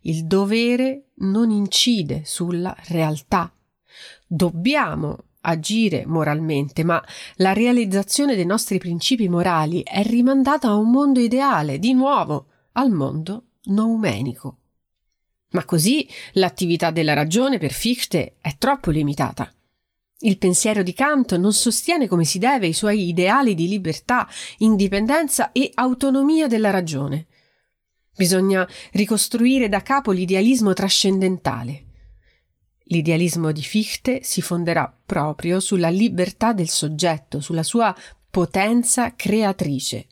Il 0.03 0.27
dovere 0.27 1.07
non 1.17 1.51
incide 1.51 2.23
sulla 2.25 2.77
realtà. 2.87 3.53
Dobbiamo 4.29 5.25
agire 5.45 6.05
moralmente, 6.07 6.83
ma 6.83 7.03
la 7.37 7.53
realizzazione 7.53 8.35
dei 8.35 8.47
nostri 8.47 8.79
principi 8.79 9.29
morali 9.29 9.83
è 9.83 10.03
rimandata 10.03 10.69
a 10.69 10.77
un 10.77 10.91
mondo 10.91 11.21
ideale, 11.21 11.79
di 11.79 11.93
nuovo, 11.93 12.47
al 12.73 12.91
mondo 12.91 13.45
noumenico. 13.65 14.59
Ma 15.51 15.65
così 15.65 16.09
l'attività 16.33 16.91
della 16.91 17.13
ragione 17.13 17.59
per 17.59 17.73
Fichte 17.73 18.37
è 18.41 18.57
troppo 18.59 18.91
limitata. 18.91 19.53
Il 20.21 20.39
pensiero 20.39 20.83
di 20.83 20.95
Kant 20.95 21.37
non 21.37 21.53
sostiene 21.53 22.09
come 22.09 22.25
si 22.25 22.39
deve 22.39 22.67
i 22.67 22.73
suoi 22.73 23.09
ideali 23.09 23.55
di 23.55 23.69
libertà, 23.69 24.27
indipendenza 24.59 25.53
e 25.53 25.71
autonomia 25.75 26.47
della 26.47 26.71
ragione. 26.71 27.27
Bisogna 28.17 28.67
ricostruire 28.93 29.69
da 29.69 29.83
capo 29.83 30.13
l'idealismo 30.13 30.73
trascendentale. 30.73 31.84
L'idealismo 32.89 33.51
di 33.51 33.63
Fichte 33.63 34.23
si 34.23 34.43
fonderà 34.43 34.95
proprio 35.07 35.59
sulla 35.59 35.89
libertà 35.89 36.53
del 36.53 36.69
soggetto, 36.69 37.41
sulla 37.41 37.63
sua 37.63 37.95
potenza 38.31 39.15
creatrice. 39.15 40.07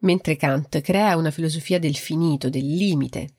Mentre 0.00 0.36
Kant 0.36 0.82
crea 0.82 1.16
una 1.16 1.30
filosofia 1.30 1.78
del 1.78 1.96
finito, 1.96 2.50
del 2.50 2.66
limite, 2.66 3.36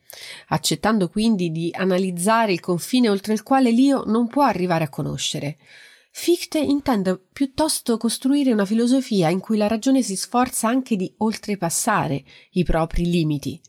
accettando 0.47 1.09
quindi 1.09 1.51
di 1.51 1.69
analizzare 1.75 2.51
il 2.51 2.59
confine 2.59 3.09
oltre 3.09 3.33
il 3.33 3.43
quale 3.43 3.69
l'io 3.69 4.03
non 4.05 4.27
può 4.27 4.41
arrivare 4.43 4.85
a 4.85 4.89
conoscere. 4.89 5.57
Fichte 6.11 6.57
intende 6.57 7.19
piuttosto 7.31 7.97
costruire 7.97 8.53
una 8.53 8.65
filosofia 8.65 9.29
in 9.29 9.39
cui 9.39 9.57
la 9.57 9.67
ragione 9.67 10.01
si 10.01 10.15
sforza 10.15 10.67
anche 10.67 10.95
di 10.95 11.13
oltrepassare 11.17 12.23
i 12.51 12.63
propri 12.63 13.05
limiti. 13.05 13.61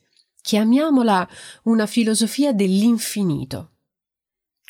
Chiamiamola 0.46 1.28
una 1.64 1.86
filosofia 1.86 2.52
dell'infinito. 2.52 3.72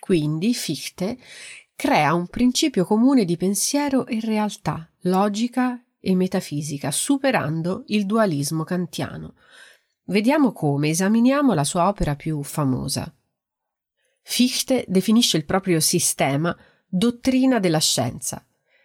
Quindi 0.01 0.55
Fichte 0.55 1.19
crea 1.75 2.15
un 2.15 2.29
principio 2.29 2.87
comune 2.87 3.27
di 3.27 3.37
pensiero 3.37 4.07
e 4.07 4.19
realtà, 4.21 4.91
logica 5.01 5.79
e 6.01 6.15
metafisica, 6.15 6.91
superando 6.91 7.85
il 7.89 8.07
dualismo 8.07 8.65
kantiano, 8.65 9.35
Vediamo 10.05 10.53
come, 10.53 10.89
esaminiamo 10.89 11.53
la 11.53 11.65
sua 11.65 11.89
opera 11.89 12.17
più 12.17 12.43
famosa. 12.43 13.15
Fichte 14.23 14.87
definisce 14.89 15.37
il 15.37 15.45
proprio 15.45 15.79
sistema 15.81 16.57
dottrina 16.87 17.59
della 17.59 17.81
scienza, 17.81 18.43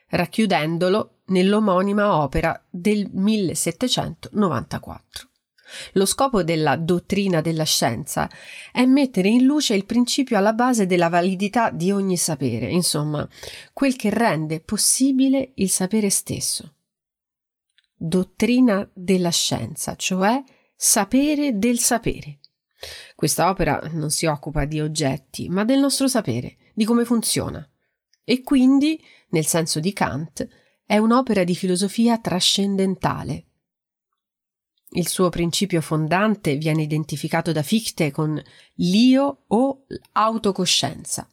racchiudendolo 0.10 1.20
nell'omonima 1.28 2.18
opera 2.18 2.62
del 2.70 3.08
1794. 3.10 5.30
Lo 5.94 6.06
scopo 6.06 6.44
della 6.44 6.76
dottrina 6.76 7.42
della 7.42 7.64
scienza 7.64 8.30
è 8.72 8.86
mettere 8.86 9.30
in 9.30 9.44
luce 9.44 9.74
il 9.74 9.86
principio 9.86 10.38
alla 10.38 10.54
base 10.54 10.86
della 10.86 11.10
validità 11.10 11.70
di 11.70 11.92
ogni 11.92 12.18
sapere, 12.18 12.70
insomma, 12.70 13.28
quel 13.74 13.96
che 13.96 14.10
rende 14.10 14.60
possibile 14.60 15.52
il 15.56 15.70
sapere 15.70 16.10
stesso. 16.10 16.74
Dottrina 17.96 18.90
della 18.94 19.30
scienza, 19.30 19.96
cioè 19.96 20.44
Sapere 20.84 21.60
del 21.60 21.78
sapere. 21.78 22.40
Questa 23.14 23.48
opera 23.50 23.80
non 23.92 24.10
si 24.10 24.26
occupa 24.26 24.66
di 24.66 24.82
oggetti, 24.82 25.48
ma 25.48 25.64
del 25.64 25.78
nostro 25.78 26.08
sapere, 26.08 26.58
di 26.74 26.86
come 26.86 27.06
funziona. 27.06 27.64
E 28.24 28.42
quindi, 28.42 29.00
nel 29.30 29.46
senso 29.46 29.80
di 29.80 29.94
Kant, 29.94 30.48
è 30.84 30.98
un'opera 30.98 31.44
di 31.44 31.54
filosofia 31.54 32.18
trascendentale. 32.18 33.51
Il 34.94 35.08
suo 35.08 35.30
principio 35.30 35.80
fondante 35.80 36.58
viene 36.58 36.82
identificato 36.82 37.54
da 37.54 37.64
Fichte 37.64 38.12
con 38.12 38.42
l'io 38.76 39.44
o 39.48 39.86
autocoscienza. 40.12 41.30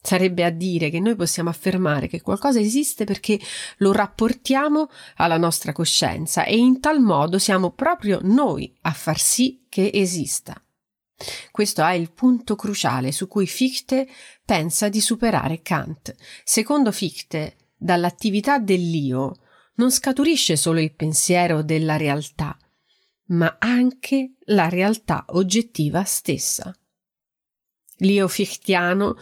Sarebbe 0.00 0.44
a 0.44 0.50
dire 0.50 0.88
che 0.88 1.00
noi 1.00 1.16
possiamo 1.16 1.50
affermare 1.50 2.06
che 2.06 2.22
qualcosa 2.22 2.58
esiste 2.58 3.04
perché 3.04 3.38
lo 3.78 3.92
rapportiamo 3.92 4.88
alla 5.16 5.36
nostra 5.36 5.72
coscienza 5.72 6.44
e 6.44 6.56
in 6.56 6.80
tal 6.80 7.00
modo 7.00 7.38
siamo 7.38 7.72
proprio 7.72 8.20
noi 8.22 8.74
a 8.82 8.92
far 8.92 9.18
sì 9.18 9.66
che 9.68 9.90
esista. 9.92 10.58
Questo 11.50 11.82
è 11.84 11.92
il 11.92 12.12
punto 12.12 12.56
cruciale 12.56 13.12
su 13.12 13.26
cui 13.28 13.46
Fichte 13.46 14.08
pensa 14.44 14.88
di 14.88 15.00
superare 15.00 15.60
Kant. 15.60 16.14
Secondo 16.44 16.92
Fichte, 16.92 17.56
dall'attività 17.76 18.58
dell'io 18.58 19.40
non 19.76 19.90
scaturisce 19.90 20.56
solo 20.56 20.80
il 20.80 20.94
pensiero 20.94 21.62
della 21.62 21.96
realtà, 21.96 22.56
ma 23.28 23.56
anche 23.58 24.34
la 24.46 24.68
realtà 24.68 25.24
oggettiva 25.28 26.04
stessa. 26.04 26.74
L'io 28.00 28.28
fichtiano 28.28 29.16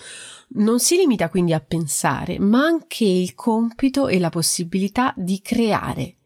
non 0.56 0.80
si 0.80 0.96
limita 0.96 1.28
quindi 1.28 1.52
a 1.52 1.60
pensare, 1.60 2.38
ma 2.38 2.64
anche 2.64 3.04
il 3.04 3.34
compito 3.34 4.08
e 4.08 4.18
la 4.18 4.30
possibilità 4.30 5.14
di 5.16 5.40
creare. 5.40 6.16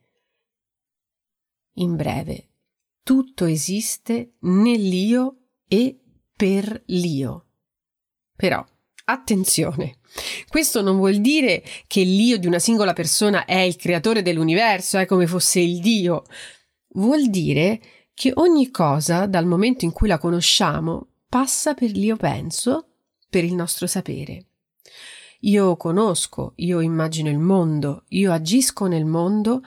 In 1.74 1.94
breve, 1.94 2.48
tutto 3.02 3.44
esiste 3.44 4.36
nell'io 4.40 5.48
e 5.66 5.98
per 6.34 6.82
l'io. 6.86 7.46
Però, 8.34 8.64
attenzione, 9.10 9.98
questo 10.48 10.82
non 10.82 10.96
vuol 10.96 11.20
dire 11.20 11.62
che 11.86 12.02
l'io 12.02 12.38
di 12.38 12.46
una 12.46 12.58
singola 12.58 12.92
persona 12.92 13.44
è 13.44 13.58
il 13.58 13.76
creatore 13.76 14.22
dell'universo, 14.22 14.98
è 14.98 15.06
come 15.06 15.26
fosse 15.26 15.60
il 15.60 15.80
Dio. 15.80 16.24
Vuol 16.90 17.28
dire 17.28 17.80
che 18.12 18.32
ogni 18.34 18.70
cosa, 18.70 19.26
dal 19.26 19.46
momento 19.46 19.84
in 19.84 19.92
cui 19.92 20.08
la 20.08 20.18
conosciamo, 20.18 21.08
passa 21.28 21.74
per 21.74 21.90
l'io 21.92 22.16
penso, 22.16 22.88
per 23.30 23.44
il 23.44 23.54
nostro 23.54 23.86
sapere. 23.86 24.46
Io 25.42 25.76
conosco, 25.76 26.52
io 26.56 26.80
immagino 26.80 27.30
il 27.30 27.38
mondo, 27.38 28.04
io 28.08 28.32
agisco 28.32 28.86
nel 28.86 29.04
mondo 29.04 29.62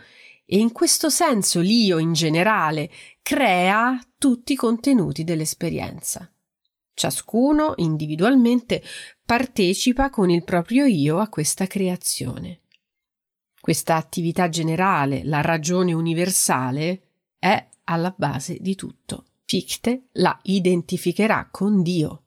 e 0.45 0.57
in 0.57 0.73
questo 0.73 1.09
senso 1.09 1.61
l'io 1.61 1.97
in 1.97 2.11
generale 2.11 2.89
crea 3.21 3.97
tutti 4.17 4.53
i 4.53 4.57
contenuti 4.57 5.23
dell'esperienza. 5.23 6.29
Ciascuno 6.93 7.73
individualmente 7.77 8.83
partecipa 9.31 10.09
con 10.09 10.29
il 10.29 10.43
proprio 10.43 10.83
io 10.83 11.19
a 11.19 11.29
questa 11.29 11.65
creazione. 11.65 12.63
Questa 13.61 13.95
attività 13.95 14.49
generale, 14.49 15.23
la 15.23 15.39
ragione 15.39 15.93
universale, 15.93 17.03
è 17.39 17.65
alla 17.85 18.13
base 18.13 18.57
di 18.59 18.75
tutto. 18.75 19.27
Fichte 19.45 20.07
la 20.15 20.37
identificherà 20.43 21.47
con 21.49 21.81
Dio. 21.81 22.23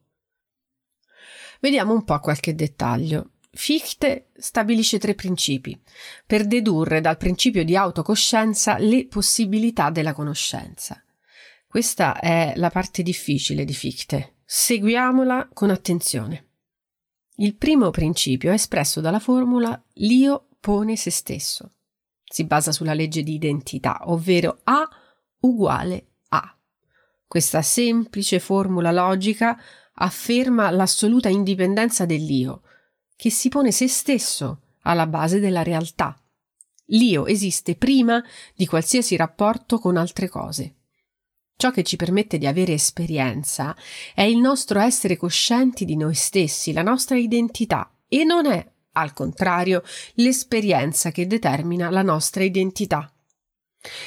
Vediamo 1.61 1.93
un 1.93 2.05
po' 2.05 2.19
qualche 2.21 2.55
dettaglio. 2.55 3.33
Fichte 3.51 4.31
stabilisce 4.39 4.99
tre 4.99 5.15
principi 5.15 5.79
per 6.25 6.47
dedurre 6.47 7.03
dal 7.03 7.19
principio 7.19 7.65
di 7.65 7.77
autocoscienza 7.77 8.79
le 8.79 9.09
possibilità 9.09 9.91
della 9.91 10.15
conoscenza. 10.15 11.05
Questa 11.69 12.19
è 12.19 12.55
la 12.57 12.71
parte 12.71 13.03
difficile 13.03 13.67
di 13.67 13.75
Fichte. 13.75 14.37
Seguiamola 14.47 15.51
con 15.53 15.69
attenzione. 15.69 16.49
Il 17.37 17.57
primo 17.57 17.91
principio 17.91 18.51
è 18.51 18.55
espresso 18.55 19.01
dalla 19.01 19.19
formula 19.19 19.81
l'io 19.95 20.49
pone 20.61 20.97
se 20.97 21.11
stesso. 21.11 21.73
Si 22.25 22.45
basa 22.45 22.73
sulla 22.73 22.95
legge 22.95 23.23
di 23.23 23.35
identità, 23.35 24.01
ovvero 24.05 24.61
A 24.65 24.89
uguale 25.41 26.09
questa 27.35 27.63
semplice 27.63 28.39
formula 28.39 28.93
logica 28.93 29.61
afferma 29.95 30.71
l'assoluta 30.71 31.29
indipendenza 31.29 32.07
dell'io, 32.07 32.63
che 33.17 33.29
si 33.29 33.49
pone 33.49 33.73
se 33.73 33.89
stesso 33.89 34.61
alla 34.83 35.09
base 35.09 35.41
della 35.41 35.65
realtà. 35.65 36.17
L'io 36.89 37.27
esiste 37.27 37.75
prima 37.75 38.23
di 38.55 38.67
qualsiasi 38.67 39.17
rapporto 39.17 39.81
con 39.81 39.97
altre 39.97 40.29
cose. 40.29 40.75
Ciò 41.57 41.71
che 41.71 41.83
ci 41.83 41.97
permette 41.97 42.37
di 42.37 42.47
avere 42.47 42.73
esperienza 42.73 43.77
è 44.15 44.23
il 44.23 44.39
nostro 44.39 44.81
essere 44.81 45.17
coscienti 45.17 45.85
di 45.85 45.97
noi 45.97 46.15
stessi, 46.15 46.73
la 46.73 46.83
nostra 46.83 47.17
identità, 47.17 47.91
e 48.09 48.25
non 48.25 48.47
è, 48.47 48.67
al 48.93 49.13
contrario, 49.13 49.83
l'esperienza 50.15 51.11
che 51.11 51.27
determina 51.27 51.91
la 51.91 52.03
nostra 52.03 52.43
identità. 52.43 53.13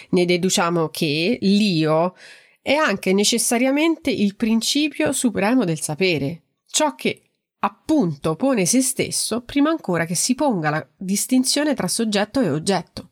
Ne 0.10 0.26
deduciamo 0.26 0.90
che 0.90 1.38
l'io 1.42 2.16
è 2.62 2.74
anche 2.74 3.14
necessariamente 3.14 4.12
il 4.12 4.36
principio 4.36 5.14
supremo 5.14 5.64
del 5.64 5.80
sapere, 5.80 6.42
ciò 6.66 6.96
che 6.96 7.22
appunto 7.60 8.36
pone 8.36 8.66
se 8.66 8.82
stesso 8.82 9.42
prima 9.42 9.70
ancora 9.70 10.06
che 10.06 10.16
si 10.16 10.36
ponga 10.36 10.70
la 10.70 10.88
distinzione 10.96 11.74
tra 11.74 11.88
soggetto 11.88 12.42
e 12.42 12.50
oggetto. 12.50 13.12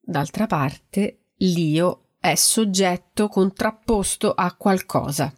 D'altra 0.00 0.46
parte, 0.46 1.26
l'io 1.38 2.05
è 2.18 2.34
soggetto 2.34 3.28
contrapposto 3.28 4.32
a 4.32 4.54
qualcosa. 4.54 5.32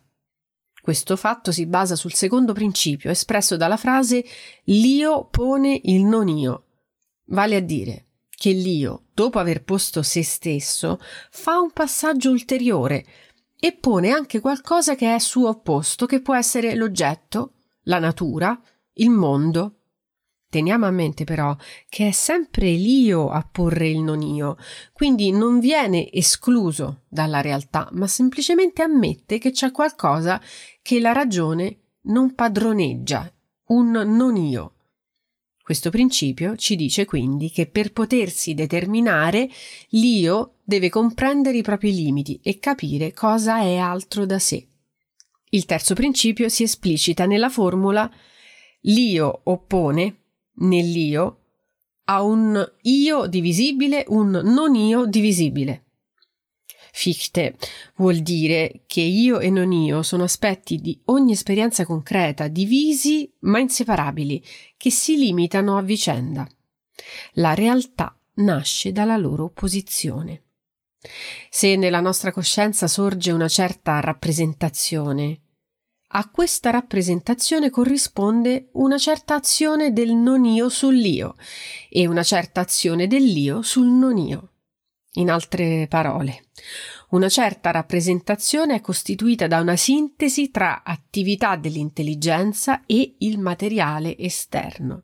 Questo 0.80 1.16
fatto 1.16 1.52
si 1.52 1.66
basa 1.66 1.96
sul 1.96 2.14
secondo 2.14 2.52
principio 2.52 3.10
espresso 3.10 3.56
dalla 3.56 3.76
frase 3.76 4.24
l'io 4.64 5.26
pone 5.26 5.78
il 5.84 6.04
non 6.04 6.28
io, 6.28 6.64
vale 7.26 7.56
a 7.56 7.60
dire 7.60 8.06
che 8.38 8.52
l'io, 8.52 9.06
dopo 9.12 9.38
aver 9.38 9.64
posto 9.64 10.02
se 10.02 10.22
stesso, 10.22 10.98
fa 11.30 11.58
un 11.58 11.72
passaggio 11.72 12.30
ulteriore 12.30 13.04
e 13.58 13.72
pone 13.72 14.10
anche 14.10 14.40
qualcosa 14.40 14.94
che 14.94 15.12
è 15.12 15.18
suo 15.18 15.48
opposto, 15.48 16.06
che 16.06 16.22
può 16.22 16.36
essere 16.36 16.74
l'oggetto, 16.76 17.54
la 17.82 17.98
natura, 17.98 18.58
il 18.94 19.10
mondo. 19.10 19.77
Teniamo 20.50 20.86
a 20.86 20.90
mente 20.90 21.24
però 21.24 21.54
che 21.90 22.08
è 22.08 22.10
sempre 22.10 22.70
l'io 22.70 23.28
a 23.28 23.46
porre 23.50 23.88
il 23.88 24.00
non 24.00 24.22
io, 24.22 24.56
quindi 24.94 25.30
non 25.30 25.60
viene 25.60 26.10
escluso 26.10 27.02
dalla 27.08 27.42
realtà, 27.42 27.88
ma 27.92 28.06
semplicemente 28.06 28.80
ammette 28.80 29.36
che 29.36 29.50
c'è 29.50 29.70
qualcosa 29.70 30.40
che 30.80 31.00
la 31.00 31.12
ragione 31.12 31.80
non 32.04 32.34
padroneggia, 32.34 33.30
un 33.66 33.90
non 33.90 34.36
io. 34.36 34.72
Questo 35.62 35.90
principio 35.90 36.56
ci 36.56 36.76
dice 36.76 37.04
quindi 37.04 37.50
che 37.50 37.66
per 37.66 37.92
potersi 37.92 38.54
determinare 38.54 39.50
l'io 39.88 40.54
deve 40.64 40.88
comprendere 40.88 41.58
i 41.58 41.62
propri 41.62 41.94
limiti 41.94 42.40
e 42.42 42.58
capire 42.58 43.12
cosa 43.12 43.60
è 43.60 43.76
altro 43.76 44.24
da 44.24 44.38
sé. 44.38 44.66
Il 45.50 45.66
terzo 45.66 45.94
principio 45.94 46.48
si 46.48 46.62
esplicita 46.62 47.26
nella 47.26 47.50
formula 47.50 48.10
l'io 48.82 49.40
oppone 49.44 50.16
nell'io 50.58 51.38
a 52.04 52.22
un 52.22 52.72
io 52.82 53.26
divisibile 53.26 54.04
un 54.08 54.30
non 54.30 54.74
io 54.74 55.06
divisibile. 55.06 55.84
Fichte 56.90 57.56
vuol 57.96 58.16
dire 58.16 58.82
che 58.86 59.02
io 59.02 59.38
e 59.40 59.50
non 59.50 59.72
io 59.72 60.02
sono 60.02 60.24
aspetti 60.24 60.80
di 60.80 60.98
ogni 61.06 61.32
esperienza 61.32 61.84
concreta, 61.84 62.48
divisi 62.48 63.30
ma 63.40 63.58
inseparabili, 63.58 64.42
che 64.76 64.90
si 64.90 65.16
limitano 65.16 65.76
a 65.76 65.82
vicenda. 65.82 66.48
La 67.34 67.54
realtà 67.54 68.18
nasce 68.34 68.90
dalla 68.90 69.16
loro 69.16 69.44
opposizione. 69.44 70.42
Se 71.50 71.76
nella 71.76 72.00
nostra 72.00 72.32
coscienza 72.32 72.88
sorge 72.88 73.30
una 73.30 73.48
certa 73.48 74.00
rappresentazione, 74.00 75.42
a 76.10 76.30
questa 76.30 76.70
rappresentazione 76.70 77.68
corrisponde 77.68 78.70
una 78.72 78.96
certa 78.96 79.34
azione 79.34 79.92
del 79.92 80.14
non 80.14 80.44
io 80.44 80.68
sull'io 80.70 81.34
e 81.90 82.06
una 82.06 82.22
certa 82.22 82.60
azione 82.60 83.06
dell'io 83.06 83.60
sul 83.62 83.86
non 83.86 84.16
io. 84.16 84.52
In 85.14 85.30
altre 85.30 85.86
parole, 85.88 86.44
una 87.10 87.28
certa 87.28 87.70
rappresentazione 87.70 88.76
è 88.76 88.80
costituita 88.80 89.46
da 89.46 89.60
una 89.60 89.76
sintesi 89.76 90.50
tra 90.50 90.82
attività 90.82 91.56
dell'intelligenza 91.56 92.84
e 92.86 93.16
il 93.18 93.38
materiale 93.38 94.16
esterno. 94.16 95.02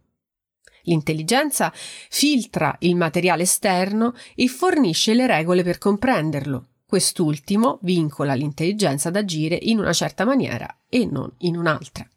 L'intelligenza 0.82 1.72
filtra 1.74 2.76
il 2.80 2.94
materiale 2.94 3.42
esterno 3.42 4.14
e 4.34 4.48
fornisce 4.48 5.14
le 5.14 5.26
regole 5.26 5.62
per 5.62 5.78
comprenderlo. 5.78 6.68
Quest'ultimo 6.94 7.80
vincola 7.82 8.34
l'intelligenza 8.34 9.08
ad 9.08 9.16
agire 9.16 9.58
in 9.60 9.80
una 9.80 9.92
certa 9.92 10.24
maniera 10.24 10.82
e 10.88 11.06
non 11.06 11.28
in 11.38 11.56
un'altra. 11.56 12.08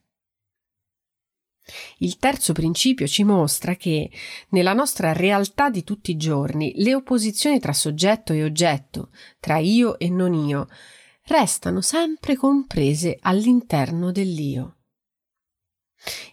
Il 1.97 2.19
terzo 2.19 2.53
principio 2.53 3.07
ci 3.07 3.23
mostra 3.23 3.73
che 3.73 4.11
nella 4.49 4.73
nostra 4.73 5.13
realtà 5.13 5.71
di 5.71 5.83
tutti 5.83 6.11
i 6.11 6.15
giorni 6.15 6.73
le 6.75 6.93
opposizioni 6.93 7.59
tra 7.59 7.73
soggetto 7.73 8.33
e 8.33 8.43
oggetto, 8.43 9.09
tra 9.39 9.57
io 9.57 9.97
e 9.97 10.11
non 10.11 10.35
io, 10.35 10.67
restano 11.23 11.81
sempre 11.81 12.35
comprese 12.35 13.17
all'interno 13.19 14.11
dell'io. 14.11 14.75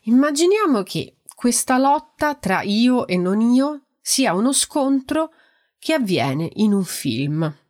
Immaginiamo 0.03 0.83
che 0.83 1.17
questa 1.35 1.79
lotta 1.79 2.35
tra 2.35 2.61
io 2.61 3.07
e 3.07 3.17
non 3.17 3.41
io 3.41 3.87
sia 4.03 4.35
uno 4.35 4.53
scontro 4.53 5.33
che 5.79 5.95
avviene 5.95 6.51
in 6.57 6.75
un 6.75 6.85
film. 6.85 7.63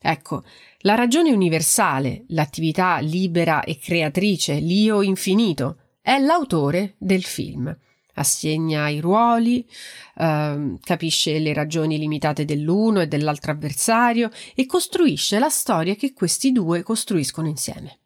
Ecco, 0.00 0.44
la 0.82 0.94
ragione 0.94 1.32
universale, 1.32 2.24
l'attività 2.28 2.98
libera 2.98 3.64
e 3.64 3.78
creatrice, 3.78 4.54
l'io 4.54 5.02
infinito, 5.02 5.78
è 6.00 6.18
l'autore 6.18 6.94
del 6.98 7.24
film. 7.24 7.76
Assegna 8.14 8.88
i 8.88 9.00
ruoli, 9.00 9.68
eh, 10.16 10.76
capisce 10.82 11.38
le 11.38 11.52
ragioni 11.52 11.98
limitate 11.98 12.44
dell'uno 12.44 13.00
e 13.00 13.06
dell'altro 13.06 13.52
avversario 13.52 14.30
e 14.54 14.66
costruisce 14.66 15.38
la 15.38 15.48
storia 15.48 15.94
che 15.94 16.12
questi 16.12 16.50
due 16.50 16.82
costruiscono 16.82 17.48
insieme. 17.48 18.00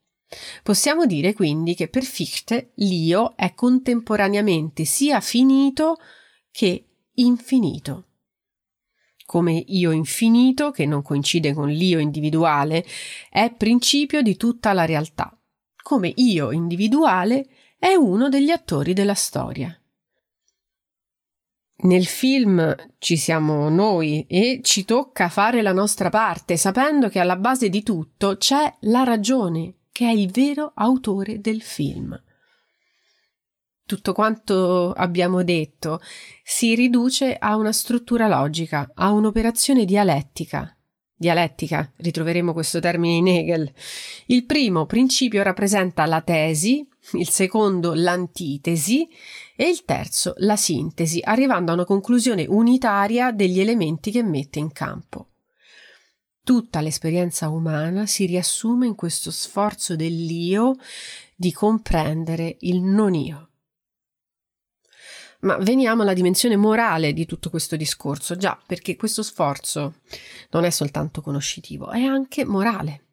Possiamo 0.62 1.06
dire 1.06 1.34
quindi 1.34 1.74
che 1.74 1.88
per 1.88 2.04
Fichte 2.04 2.72
l'io 2.76 3.34
è 3.36 3.54
contemporaneamente 3.54 4.84
sia 4.84 5.20
finito 5.20 5.98
che 6.50 6.86
infinito. 7.14 8.06
Come 9.32 9.64
io 9.66 9.92
infinito, 9.92 10.70
che 10.72 10.84
non 10.84 11.00
coincide 11.00 11.54
con 11.54 11.70
l'io 11.70 11.98
individuale, 11.98 12.84
è 13.30 13.50
principio 13.50 14.20
di 14.20 14.36
tutta 14.36 14.74
la 14.74 14.84
realtà. 14.84 15.34
Come 15.82 16.12
io 16.16 16.52
individuale 16.52 17.46
è 17.78 17.94
uno 17.94 18.28
degli 18.28 18.50
attori 18.50 18.92
della 18.92 19.14
storia. 19.14 19.74
Nel 21.84 22.04
film 22.04 22.76
ci 22.98 23.16
siamo 23.16 23.70
noi 23.70 24.26
e 24.28 24.60
ci 24.62 24.84
tocca 24.84 25.30
fare 25.30 25.62
la 25.62 25.72
nostra 25.72 26.10
parte, 26.10 26.58
sapendo 26.58 27.08
che 27.08 27.18
alla 27.18 27.36
base 27.36 27.70
di 27.70 27.82
tutto 27.82 28.36
c'è 28.36 28.70
la 28.80 29.02
ragione, 29.02 29.76
che 29.92 30.08
è 30.08 30.12
il 30.12 30.30
vero 30.30 30.72
autore 30.74 31.40
del 31.40 31.62
film. 31.62 32.22
Tutto 33.92 34.14
quanto 34.14 34.90
abbiamo 34.92 35.44
detto 35.44 36.00
si 36.42 36.74
riduce 36.74 37.36
a 37.38 37.56
una 37.56 37.72
struttura 37.72 38.26
logica, 38.26 38.90
a 38.94 39.12
un'operazione 39.12 39.84
dialettica. 39.84 40.74
Dialettica, 41.14 41.92
ritroveremo 41.96 42.54
questo 42.54 42.80
termine 42.80 43.16
in 43.16 43.28
Hegel. 43.28 43.70
Il 44.28 44.46
primo 44.46 44.86
principio 44.86 45.42
rappresenta 45.42 46.06
la 46.06 46.22
tesi, 46.22 46.88
il 47.18 47.28
secondo 47.28 47.92
l'antitesi 47.92 49.06
e 49.54 49.68
il 49.68 49.84
terzo 49.84 50.32
la 50.38 50.56
sintesi, 50.56 51.20
arrivando 51.22 51.70
a 51.70 51.74
una 51.74 51.84
conclusione 51.84 52.46
unitaria 52.48 53.30
degli 53.30 53.60
elementi 53.60 54.10
che 54.10 54.22
mette 54.22 54.58
in 54.58 54.72
campo. 54.72 55.32
Tutta 56.42 56.80
l'esperienza 56.80 57.50
umana 57.50 58.06
si 58.06 58.24
riassume 58.24 58.86
in 58.86 58.94
questo 58.94 59.30
sforzo 59.30 59.96
dell'io 59.96 60.76
di 61.36 61.52
comprendere 61.52 62.56
il 62.60 62.80
non 62.80 63.12
io. 63.12 63.48
Ma 65.42 65.56
veniamo 65.56 66.02
alla 66.02 66.12
dimensione 66.12 66.56
morale 66.56 67.12
di 67.12 67.26
tutto 67.26 67.50
questo 67.50 67.74
discorso, 67.76 68.36
già 68.36 68.60
perché 68.64 68.94
questo 68.94 69.24
sforzo 69.24 69.96
non 70.50 70.64
è 70.64 70.70
soltanto 70.70 71.20
conoscitivo, 71.20 71.90
è 71.90 72.02
anche 72.02 72.44
morale. 72.44 73.06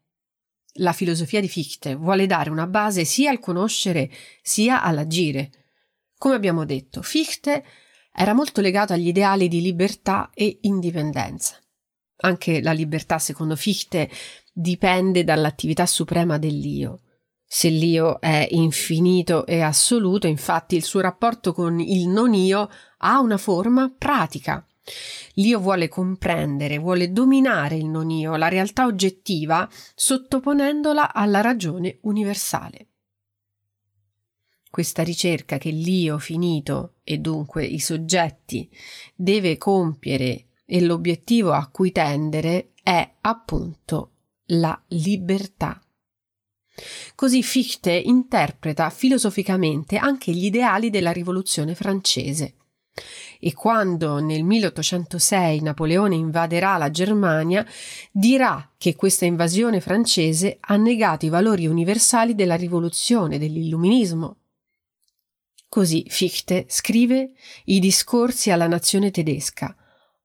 La 0.74 0.94
filosofia 0.94 1.42
di 1.42 1.48
Fichte 1.48 1.96
vuole 1.96 2.28
dare 2.28 2.52
una 2.52 2.68
base 2.68 3.04
sia 3.04 3.32
al 3.32 3.40
conoscere 3.40 4.12
sia 4.44 4.84
all'agire. 4.84 5.50
Come 6.18 6.36
abbiamo 6.36 6.66
detto, 6.66 7.02
Fichte 7.02 7.66
era 8.14 8.34
molto 8.34 8.62
legato 8.62 8.94
agli 8.94 9.08
ideali 9.08 9.48
di 9.48 9.62
libertà 9.62 10.30
e 10.34 10.60
indipendenza. 10.62 11.58
Anche 12.18 12.62
la 12.62 12.74
libertà, 12.74 13.18
secondo 13.18 13.56
Fichte, 13.56 14.08
dipende 14.54 15.24
dall'attività 15.24 15.88
suprema 15.88 16.38
dell'io. 16.38 17.02
Se 17.52 17.68
l'io 17.68 18.20
è 18.20 18.48
infinito 18.52 19.48
e 19.48 19.62
assoluto, 19.62 20.28
infatti 20.28 20.76
il 20.76 20.84
suo 20.84 21.00
rapporto 21.00 21.52
con 21.52 21.80
il 21.80 22.08
non 22.08 22.36
io 22.36 22.70
ha 23.00 23.20
una 23.20 23.38
forma 23.38 23.92
pratica. 23.98 24.64
L'io 25.34 25.60
vuole 25.60 25.88
comprendere, 25.88 26.78
vuole 26.78 27.12
dominare 27.12 27.76
il 27.76 27.88
non 27.88 28.12
io, 28.12 28.36
la 28.36 28.50
realtà 28.50 28.86
oggettiva, 28.86 29.68
sottoponendola 29.96 31.12
alla 31.12 31.42
ragione 31.42 31.98
universale. 32.02 32.90
Questa 34.70 35.02
ricerca 35.02 35.58
che 35.58 35.72
l'io 35.72 36.20
finito 36.20 36.98
e 37.04 37.18
dunque 37.18 37.66
i 37.66 37.80
soggetti 37.80 38.70
deve 39.16 39.58
compiere 39.58 40.50
e 40.66 40.82
l'obiettivo 40.82 41.54
a 41.54 41.68
cui 41.70 41.92
tendere 41.92 42.74
è 42.84 43.16
appunto 43.22 44.12
la 44.50 44.80
libertà. 44.90 45.82
Così 47.16 47.44
Fichte 47.44 47.92
interpreta 47.92 48.90
filosoficamente 48.90 49.98
anche 49.98 50.32
gli 50.32 50.46
ideali 50.46 50.90
della 50.90 51.12
rivoluzione 51.12 51.76
francese. 51.76 52.56
E 53.40 53.54
quando 53.54 54.20
nel 54.20 54.44
1806 54.44 55.62
Napoleone 55.62 56.16
invaderà 56.16 56.78
la 56.78 56.92
Germania, 56.92 57.66
dirà 58.12 58.74
che 58.78 58.96
questa 58.96 59.26
invasione 59.26 59.80
francese 59.80 60.58
ha 60.60 60.76
negato 60.76 61.26
i 61.26 61.30
valori 61.30 61.66
universali 61.66 62.36
della 62.36 62.56
rivoluzione, 62.56 63.38
dell'illuminismo. 63.38 64.36
Così 65.70 66.06
Fichte 66.10 66.66
scrive 66.68 67.32
i 67.66 67.80
discorsi 67.80 68.52
alla 68.52 68.68
nazione 68.68 69.12
tedesca, 69.12 69.76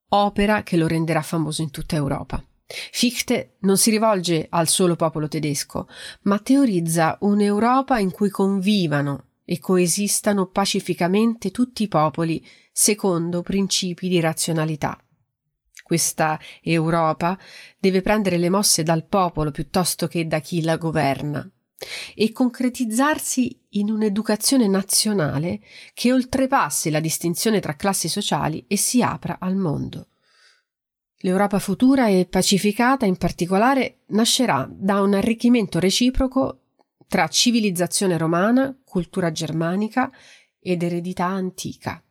opera 0.08 0.62
che 0.62 0.76
lo 0.76 0.86
renderà 0.86 1.22
famoso 1.22 1.62
in 1.62 1.70
tutta 1.70 1.96
Europa. 1.96 2.42
Fichte 2.66 3.56
non 3.60 3.76
si 3.76 3.90
rivolge 3.90 4.46
al 4.48 4.68
solo 4.68 4.96
popolo 4.96 5.28
tedesco, 5.28 5.86
ma 6.22 6.38
teorizza 6.38 7.18
un'Europa 7.20 7.98
in 7.98 8.10
cui 8.10 8.30
convivano 8.30 9.26
e 9.44 9.58
coesistano 9.60 10.46
pacificamente 10.46 11.50
tutti 11.50 11.82
i 11.82 11.88
popoli 11.88 12.44
secondo 12.72 13.42
principi 13.42 14.08
di 14.08 14.20
razionalità. 14.20 14.98
Questa 15.82 16.40
Europa 16.62 17.38
deve 17.78 18.00
prendere 18.00 18.38
le 18.38 18.48
mosse 18.48 18.82
dal 18.82 19.04
popolo 19.04 19.50
piuttosto 19.50 20.06
che 20.06 20.26
da 20.26 20.40
chi 20.40 20.62
la 20.62 20.78
governa 20.78 21.46
e 22.14 22.32
concretizzarsi 22.32 23.66
in 23.70 23.90
un'educazione 23.90 24.66
nazionale 24.66 25.60
che 25.92 26.10
oltrepassi 26.10 26.88
la 26.88 27.00
distinzione 27.00 27.60
tra 27.60 27.74
classi 27.74 28.08
sociali 28.08 28.64
e 28.66 28.78
si 28.78 29.02
apra 29.02 29.36
al 29.38 29.56
mondo. 29.56 30.08
L'Europa 31.24 31.58
futura 31.58 32.08
e 32.08 32.26
pacificata 32.26 33.06
in 33.06 33.16
particolare 33.16 34.00
nascerà 34.08 34.68
da 34.70 35.00
un 35.00 35.14
arricchimento 35.14 35.78
reciproco 35.78 36.60
tra 37.08 37.28
civilizzazione 37.28 38.18
romana, 38.18 38.78
cultura 38.84 39.32
germanica 39.32 40.12
ed 40.58 40.82
eredità 40.82 41.24
antica. 41.24 42.04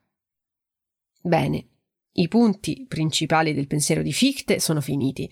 Bene, 1.21 1.67
i 2.13 2.28
punti 2.28 2.86
principali 2.88 3.54
del 3.54 3.67
pensiero 3.67 4.02
di 4.02 4.12
Fichte 4.12 4.60
sono 4.60 4.82
finiti, 4.82 5.32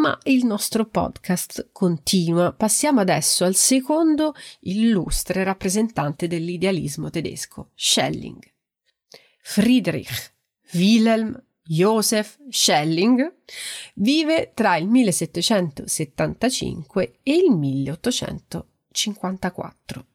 ma 0.00 0.18
il 0.24 0.44
nostro 0.44 0.84
podcast 0.84 1.68
continua. 1.70 2.52
Passiamo 2.52 2.98
adesso 2.98 3.44
al 3.44 3.54
secondo 3.54 4.34
illustre 4.62 5.44
rappresentante 5.44 6.26
dell'idealismo 6.26 7.10
tedesco, 7.10 7.70
Schelling. 7.76 8.42
Friedrich 9.40 10.34
Wilhelm 10.72 11.40
Joseph 11.66 12.36
Schelling 12.50 13.36
vive 13.94 14.52
tra 14.54 14.76
il 14.76 14.86
1775 14.86 17.20
e 17.22 17.34
il 17.34 17.52
1854. 17.52 20.06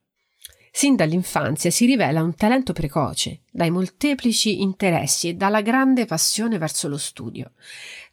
Sin 0.72 0.96
dall'infanzia 0.96 1.72
si 1.72 1.86
rivela 1.86 2.22
un 2.22 2.36
talento 2.36 2.74
precoce, 2.74 3.42
dai 3.52 3.72
molteplici 3.72 4.62
interessi 4.62 5.30
e 5.30 5.34
dalla 5.34 5.62
grande 5.62 6.06
passione 6.06 6.60
verso 6.60 6.88
lo 6.88 6.98
studio 6.98 7.52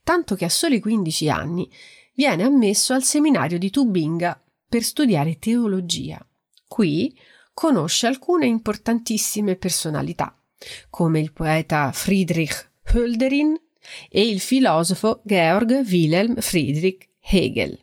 tanto 0.07 0.37
che 0.37 0.45
a 0.45 0.49
soli 0.49 0.79
15 0.79 1.29
anni 1.29 1.69
viene 2.15 2.45
ammesso 2.45 2.95
al 2.95 3.03
seminario 3.03 3.59
di 3.59 3.71
Tubinga 3.71 4.41
per 4.69 4.85
studiare 4.85 5.41
teologia. 5.41 6.25
Qui 6.69 7.19
conosce 7.53 8.07
alcune 8.07 8.47
importantissime 8.47 9.57
personalità, 9.57 10.41
come 10.91 11.19
il 11.19 11.33
poeta 11.33 11.91
Friedrich 11.91 12.66
Hölderin 12.93 13.59
e 14.09 14.29
il 14.29 14.41
filosofo 14.41 15.21
Georg 15.25 15.85
Wilhelm 15.89 16.41
Friedrich 16.41 17.09
Hegel. 17.21 17.79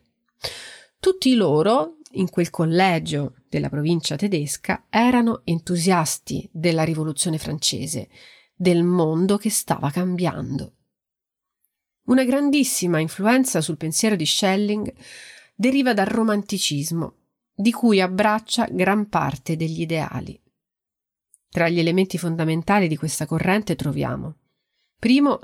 Tutti 0.98 1.34
loro, 1.34 1.98
in 2.12 2.30
quel 2.30 2.50
collegio 2.50 3.34
della 3.48 3.68
provincia 3.68 4.16
tedesca, 4.16 4.86
erano 4.88 5.42
entusiasti 5.44 6.48
della 6.52 6.84
rivoluzione 6.84 7.38
francese, 7.38 8.08
del 8.54 8.82
mondo 8.82 9.36
che 9.36 9.50
stava 9.50 9.90
cambiando. 9.90 10.72
Una 12.04 12.24
grandissima 12.24 12.98
influenza 12.98 13.60
sul 13.60 13.76
pensiero 13.76 14.16
di 14.16 14.26
Schelling 14.26 14.92
deriva 15.54 15.94
dal 15.94 16.06
romanticismo, 16.06 17.14
di 17.54 17.72
cui 17.72 18.00
abbraccia 18.00 18.68
gran 18.70 19.08
parte 19.08 19.56
degli 19.56 19.80
ideali. 19.80 20.40
Tra 21.48 21.68
gli 21.68 21.78
elementi 21.78 22.18
fondamentali 22.18 22.88
di 22.88 22.96
questa 22.96 23.26
corrente 23.26 23.76
troviamo 23.76 24.36
primo 25.04 25.38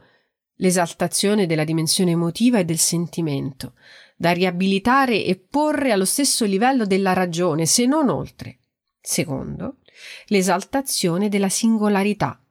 l'esaltazione 0.54 1.44
della 1.44 1.64
dimensione 1.64 2.12
emotiva 2.12 2.58
e 2.58 2.64
del 2.64 2.78
sentimento, 2.78 3.74
da 4.16 4.30
riabilitare 4.30 5.22
e 5.22 5.36
porre 5.36 5.92
allo 5.92 6.06
stesso 6.06 6.46
livello 6.46 6.86
della 6.86 7.12
ragione, 7.12 7.66
se 7.66 7.84
non 7.84 8.08
oltre. 8.08 8.60
Secondo, 8.98 9.80
l'esaltazione 10.28 11.28
della 11.28 11.50
singolarità, 11.50 12.42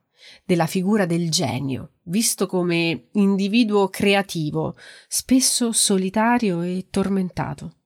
della 0.44 0.66
figura 0.66 1.04
del 1.04 1.32
genio, 1.32 1.94
visto 2.04 2.46
come 2.46 3.08
individuo 3.14 3.88
creativo, 3.88 4.76
spesso 5.08 5.72
solitario 5.72 6.62
e 6.62 6.86
tormentato. 6.90 7.78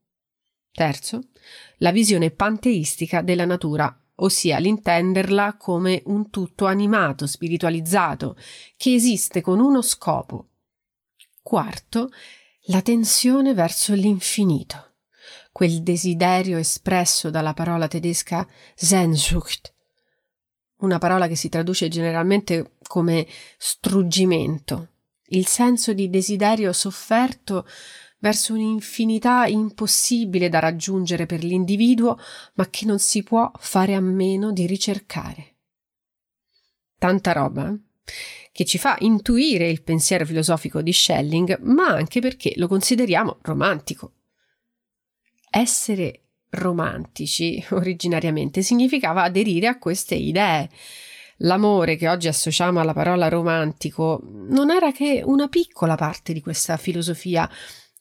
Terzo, 0.70 1.30
la 1.78 1.92
visione 1.92 2.30
panteistica 2.30 3.22
della 3.22 3.46
natura 3.46 4.03
ossia 4.16 4.59
l'intenderla 4.59 5.57
come 5.57 6.03
un 6.07 6.31
tutto 6.31 6.66
animato, 6.66 7.27
spiritualizzato, 7.27 8.37
che 8.77 8.94
esiste 8.94 9.40
con 9.40 9.61
uno 9.61 9.83
scopo. 9.83 10.48
Quarto, 11.42 12.11
la 12.68 12.81
tensione 12.81 13.53
verso 13.55 13.92
l'infinito, 13.94 14.94
quel 15.53 15.83
desiderio 15.83 16.57
espresso 16.59 17.31
dalla 17.31 17.53
parola 17.53 17.88
tedesca 17.88 18.46
Sehnsucht, 18.74 19.72
una 20.77 20.98
parola 20.98 21.29
che 21.29 21.37
si 21.37 21.48
traduce 21.48 21.88
generalmente 21.88 22.77
come 22.87 23.27
struggimento, 23.59 24.88
il 25.29 25.46
senso 25.46 25.92
di 25.92 26.11
desiderio 26.11 26.72
sofferto 26.72 27.66
verso 28.24 28.54
un'infinità 28.54 29.44
impossibile 29.44 30.48
da 30.48 30.58
raggiungere 30.58 31.26
per 31.26 31.44
l'individuo, 31.44 32.18
ma 32.54 32.70
che 32.70 32.87
non 32.87 32.98
si 32.98 33.22
può 33.22 33.52
fare 33.58 33.94
a 33.94 34.00
meno 34.00 34.50
di 34.50 34.66
ricercare. 34.66 35.56
Tanta 36.98 37.32
roba 37.32 37.68
eh? 37.68 37.80
che 38.50 38.64
ci 38.64 38.78
fa 38.78 38.96
intuire 39.00 39.68
il 39.68 39.82
pensiero 39.82 40.24
filosofico 40.24 40.80
di 40.80 40.90
Schelling, 40.90 41.58
ma 41.64 41.88
anche 41.88 42.20
perché 42.20 42.54
lo 42.56 42.66
consideriamo 42.66 43.40
romantico. 43.42 44.12
Essere 45.50 46.22
romantici 46.48 47.62
originariamente 47.72 48.62
significava 48.62 49.22
aderire 49.22 49.66
a 49.66 49.78
queste 49.78 50.14
idee. 50.14 50.70
L'amore 51.38 51.96
che 51.96 52.08
oggi 52.08 52.28
associamo 52.28 52.80
alla 52.80 52.94
parola 52.94 53.28
romantico 53.28 54.22
non 54.48 54.70
era 54.70 54.92
che 54.92 55.20
una 55.22 55.48
piccola 55.48 55.94
parte 55.94 56.32
di 56.32 56.40
questa 56.40 56.78
filosofia, 56.78 57.50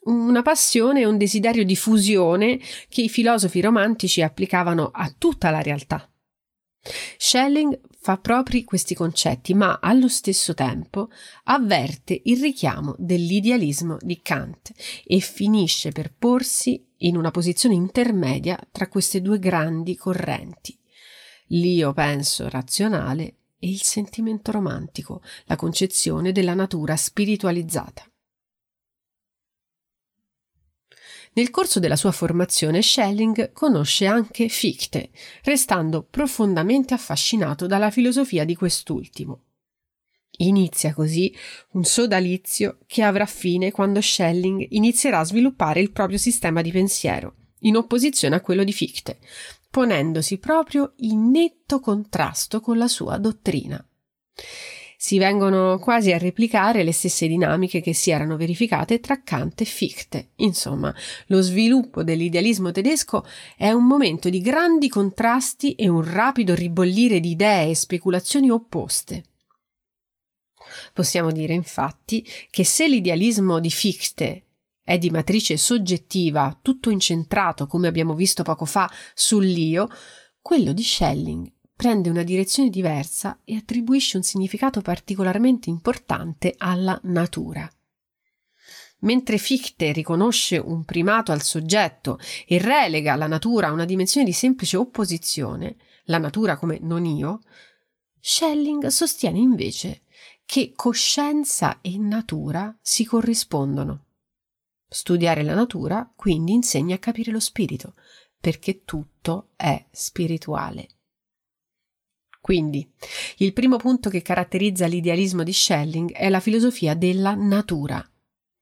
una 0.06 0.42
passione 0.42 1.02
e 1.02 1.06
un 1.06 1.18
desiderio 1.18 1.64
di 1.64 1.76
fusione 1.76 2.60
che 2.90 3.02
i 3.02 3.10
filosofi 3.10 3.62
romantici 3.62 4.22
applicavano 4.22 4.90
a 4.94 5.14
tutta 5.18 5.50
la 5.50 5.62
realtà. 5.62 6.08
Schelling 7.18 7.80
fa 8.00 8.18
propri 8.18 8.66
questi 8.66 8.94
concetti, 8.94 9.54
ma 9.54 9.80
allo 9.82 10.10
stesso 10.10 10.54
tempo 10.54 11.10
avverte 11.46 12.20
il 12.26 12.42
richiamo 12.42 12.96
dell'idealismo 12.98 13.98
di 14.02 14.20
Kant 14.22 14.74
e 15.06 15.20
finisce 15.20 15.92
per 15.92 16.14
porsi 16.14 16.86
in 16.98 17.16
una 17.16 17.32
posizione 17.32 17.76
intermedia 17.76 18.60
tra 18.72 18.90
queste 18.90 19.22
due 19.22 19.40
grandi 19.40 19.96
correnti. 19.96 20.78
L'io 21.48 21.94
penso 21.94 22.50
razionale 22.50 23.38
e 23.60 23.70
il 23.70 23.82
sentimento 23.82 24.52
romantico, 24.52 25.22
la 25.46 25.56
concezione 25.56 26.34
della 26.34 26.54
natura 26.54 26.98
spiritualizzata. 26.98 28.06
Nel 31.36 31.50
corso 31.50 31.80
della 31.80 31.96
sua 31.96 32.12
formazione 32.12 32.82
Schelling 32.82 33.52
conosce 33.54 34.06
anche 34.06 34.50
Fichte, 34.50 35.10
restando 35.44 36.04
profondamente 36.04 36.94
affascinato 36.94 37.66
dalla 37.66 37.90
filosofia 37.90 38.46
di 38.46 38.56
quest'ultimo. 38.56 39.46
Inizia 40.38 40.94
così 40.94 41.36
un 41.72 41.84
sodalizio 41.84 42.80
che 42.86 43.02
avrà 43.02 43.26
fine 43.26 43.72
quando 43.72 44.02
Schelling 44.02 44.66
inizierà 44.70 45.20
a 45.20 45.24
sviluppare 45.26 45.80
il 45.80 45.92
proprio 45.92 46.18
sistema 46.18 46.62
di 46.62 46.72
pensiero, 46.72 47.36
in 47.62 47.78
opposizione 47.78 48.36
a 48.36 48.42
quello 48.42 48.64
di 48.64 48.74
Fichte, 48.74 49.20
ponendosi 49.70 50.38
proprio 50.38 50.94
in 50.98 51.32
netto 51.32 51.80
contrasto 51.80 52.60
con 52.60 52.78
la 52.78 52.88
sua 52.88 53.18
dottrina 53.18 53.84
si 55.04 55.18
vengono 55.18 55.80
quasi 55.80 56.14
a 56.14 56.18
replicare 56.18 56.82
le 56.82 56.94
stesse 56.94 57.28
dinamiche 57.28 57.82
che 57.82 57.94
si 57.94 58.10
erano 58.10 58.38
verificate 58.38 59.02
tra 59.02 59.22
Kant 59.22 59.60
e 59.60 59.66
Fichte. 59.66 60.30
Insomma, 60.36 60.96
lo 61.26 61.42
sviluppo 61.42 62.04
dell'idealismo 62.04 62.72
tedesco 62.72 63.26
è 63.58 63.70
un 63.72 63.84
momento 63.84 64.30
di 64.30 64.40
grandi 64.40 64.88
contrasti 64.88 65.76
e 65.76 65.90
un 65.90 66.10
rapido 66.10 66.56
ribollire 66.56 67.20
di 67.20 67.32
idee 67.32 67.72
e 67.72 67.76
speculazioni 67.76 68.50
opposte. 68.50 69.26
Possiamo 70.94 71.34
dire 71.34 71.54
infatti 71.54 72.26
che 72.50 72.64
se 72.64 72.88
l'idealismo 72.88 73.60
di 73.60 73.72
Fichte 73.72 74.46
è 74.82 74.98
di 74.98 75.10
matrice 75.10 75.58
soggettiva, 75.58 76.58
tutto 76.62 76.90
incentrato, 76.90 77.68
come 77.68 77.90
abbiamo 77.90 78.16
visto 78.16 78.44
poco 78.44 78.64
fa, 78.64 78.90
sull'io, 79.14 79.90
quello 80.40 80.72
di 80.72 80.82
Schelling 80.82 81.53
prende 81.76 82.10
una 82.10 82.24
direzione 82.24 82.70
diversa 82.70 83.40
e 83.44 83.56
attribuisce 83.56 84.18
un 84.18 84.24
significato 84.24 84.82
particolarmente 84.82 85.70
importante 85.70 86.54
alla 86.58 87.00
natura. 87.04 87.70
Mentre 89.00 89.38
Fichte 89.38 89.92
riconosce 89.92 90.58
un 90.58 90.86
primato 90.86 91.32
al 91.32 91.42
soggetto 91.42 92.20
e 92.48 92.58
relega 92.58 93.16
la 93.16 93.28
natura 93.28 93.68
a 93.68 93.72
una 93.72 93.86
dimensione 93.86 94.26
di 94.26 94.32
semplice 94.32 94.78
opposizione, 94.78 95.76
la 96.06 96.20
natura 96.20 96.58
come 96.58 96.80
non 96.82 97.06
io, 97.06 97.42
Schelling 98.20 98.88
sostiene 98.88 99.40
invece 99.40 100.04
che 100.46 100.72
coscienza 100.76 101.80
e 101.82 101.98
natura 101.98 102.74
si 102.82 103.06
corrispondono. 103.06 104.06
Studiare 104.88 105.44
la 105.44 105.56
natura 105.56 106.10
quindi 106.16 106.54
insegna 106.54 106.96
a 106.96 107.00
capire 107.00 107.32
lo 107.32 107.40
spirito, 107.40 107.96
perché 108.40 108.84
tutto 108.86 109.50
è 109.56 109.86
spirituale. 109.92 110.88
Quindi, 112.44 112.86
il 113.38 113.54
primo 113.54 113.78
punto 113.78 114.10
che 114.10 114.22
caratterizza 114.22 114.86
l'idealismo 114.86 115.44
di 115.44 115.54
Schelling 115.54 116.12
è 116.12 116.28
la 116.28 116.42
filosofia 116.42 116.94
della 116.94 117.36
natura. 117.36 118.06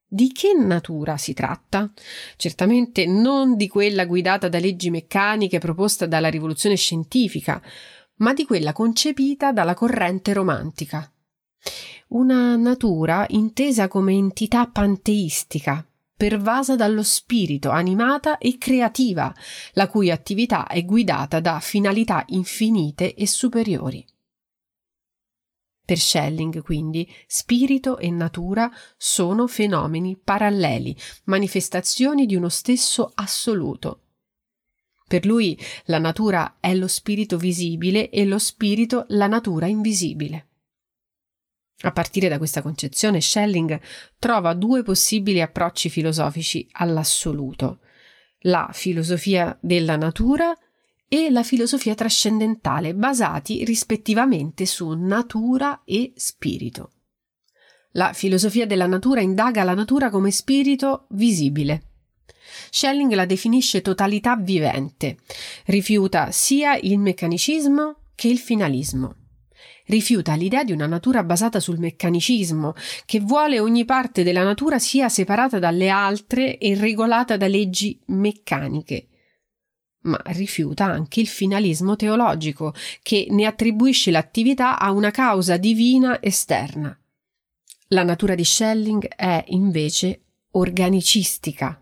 Di 0.07 0.31
che 0.31 0.53
natura 0.53 1.17
si 1.17 1.33
tratta? 1.33 1.91
Certamente 2.35 3.07
non 3.07 3.55
di 3.55 3.67
quella 3.67 4.05
guidata 4.05 4.49
da 4.49 4.59
leggi 4.59 4.91
meccaniche 4.91 5.57
proposta 5.57 6.05
dalla 6.05 6.29
rivoluzione 6.29 6.75
scientifica, 6.75 7.59
ma 8.17 8.35
di 8.35 8.45
quella 8.45 8.71
concepita 8.71 9.51
dalla 9.51 9.73
corrente 9.73 10.31
romantica. 10.33 11.11
Una 12.09 12.55
natura 12.57 13.25
intesa 13.29 13.87
come 13.87 14.13
entità 14.13 14.67
panteistica, 14.67 15.83
pervasa 16.21 16.75
dallo 16.75 17.01
spirito, 17.01 17.71
animata 17.71 18.37
e 18.37 18.59
creativa, 18.59 19.33
la 19.71 19.87
cui 19.87 20.11
attività 20.11 20.67
è 20.67 20.85
guidata 20.85 21.39
da 21.39 21.59
finalità 21.59 22.23
infinite 22.27 23.15
e 23.15 23.25
superiori. 23.25 24.05
Per 25.83 25.97
Schelling, 25.97 26.61
quindi, 26.61 27.11
spirito 27.25 27.97
e 27.97 28.11
natura 28.11 28.69
sono 28.97 29.47
fenomeni 29.47 30.15
paralleli, 30.15 30.95
manifestazioni 31.23 32.27
di 32.27 32.35
uno 32.35 32.49
stesso 32.49 33.11
assoluto. 33.15 34.01
Per 35.07 35.25
lui 35.25 35.59
la 35.85 35.97
natura 35.97 36.57
è 36.59 36.75
lo 36.75 36.87
spirito 36.87 37.37
visibile 37.37 38.11
e 38.11 38.25
lo 38.25 38.37
spirito 38.37 39.05
la 39.07 39.25
natura 39.25 39.65
invisibile. 39.65 40.50
A 41.83 41.91
partire 41.91 42.27
da 42.27 42.37
questa 42.37 42.61
concezione, 42.61 43.21
Schelling 43.21 43.79
trova 44.19 44.53
due 44.53 44.83
possibili 44.83 45.41
approcci 45.41 45.89
filosofici 45.89 46.67
all'assoluto, 46.73 47.79
la 48.41 48.69
filosofia 48.71 49.57
della 49.59 49.95
natura 49.97 50.55
e 51.07 51.29
la 51.29 51.43
filosofia 51.43 51.95
trascendentale, 51.95 52.93
basati 52.93 53.65
rispettivamente 53.65 54.65
su 54.65 54.91
natura 54.91 55.81
e 55.83 56.13
spirito. 56.15 56.91
La 57.93 58.13
filosofia 58.13 58.65
della 58.65 58.87
natura 58.87 59.21
indaga 59.21 59.63
la 59.63 59.73
natura 59.73 60.09
come 60.09 60.31
spirito 60.31 61.07
visibile. 61.09 61.83
Schelling 62.69 63.11
la 63.13 63.25
definisce 63.25 63.81
totalità 63.81 64.37
vivente, 64.37 65.17
rifiuta 65.65 66.31
sia 66.31 66.77
il 66.77 66.99
meccanicismo 66.99 67.95
che 68.15 68.27
il 68.27 68.37
finalismo 68.37 69.15
rifiuta 69.91 70.35
l'idea 70.35 70.63
di 70.63 70.71
una 70.71 70.87
natura 70.87 71.23
basata 71.23 71.59
sul 71.59 71.77
meccanicismo, 71.77 72.73
che 73.05 73.19
vuole 73.19 73.59
ogni 73.59 73.83
parte 73.85 74.23
della 74.23 74.43
natura 74.43 74.79
sia 74.79 75.09
separata 75.09 75.59
dalle 75.59 75.89
altre 75.89 76.57
e 76.57 76.75
regolata 76.75 77.35
da 77.35 77.47
leggi 77.47 77.99
meccaniche. 78.07 79.07
Ma 80.03 80.19
rifiuta 80.27 80.85
anche 80.85 81.19
il 81.19 81.27
finalismo 81.27 81.95
teologico, 81.95 82.73
che 83.03 83.27
ne 83.29 83.45
attribuisce 83.45 84.09
l'attività 84.09 84.79
a 84.79 84.91
una 84.91 85.11
causa 85.11 85.57
divina 85.57 86.19
esterna. 86.21 86.97
La 87.89 88.03
natura 88.03 88.33
di 88.33 88.45
Schelling 88.45 89.05
è 89.07 89.43
invece 89.49 90.21
organicistica, 90.51 91.79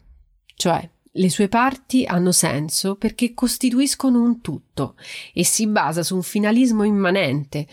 cioè 0.55 0.89
le 1.13 1.29
sue 1.29 1.47
parti 1.47 2.05
hanno 2.05 2.31
senso 2.31 2.95
perché 2.95 3.33
costituiscono 3.33 4.21
un 4.21 4.41
tutto 4.41 4.95
e 5.33 5.43
si 5.43 5.67
basa 5.67 6.03
su 6.03 6.15
un 6.15 6.21
finalismo 6.21 6.83
immanente, 6.83 7.67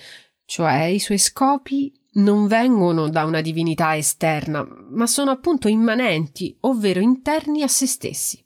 cioè 0.47 0.85
i 0.85 0.99
suoi 0.99 1.19
scopi 1.19 1.93
non 2.15 2.47
vengono 2.47 3.09
da 3.11 3.25
una 3.25 3.43
divinità 3.43 3.97
esterna, 3.97 4.67
ma 4.91 5.07
sono 5.07 5.31
appunto 5.31 5.69
immanenti, 5.69 6.57
ovvero 6.61 7.01
interni 7.01 7.63
a 7.63 7.69
se 7.69 7.87
stessi. 7.87 8.43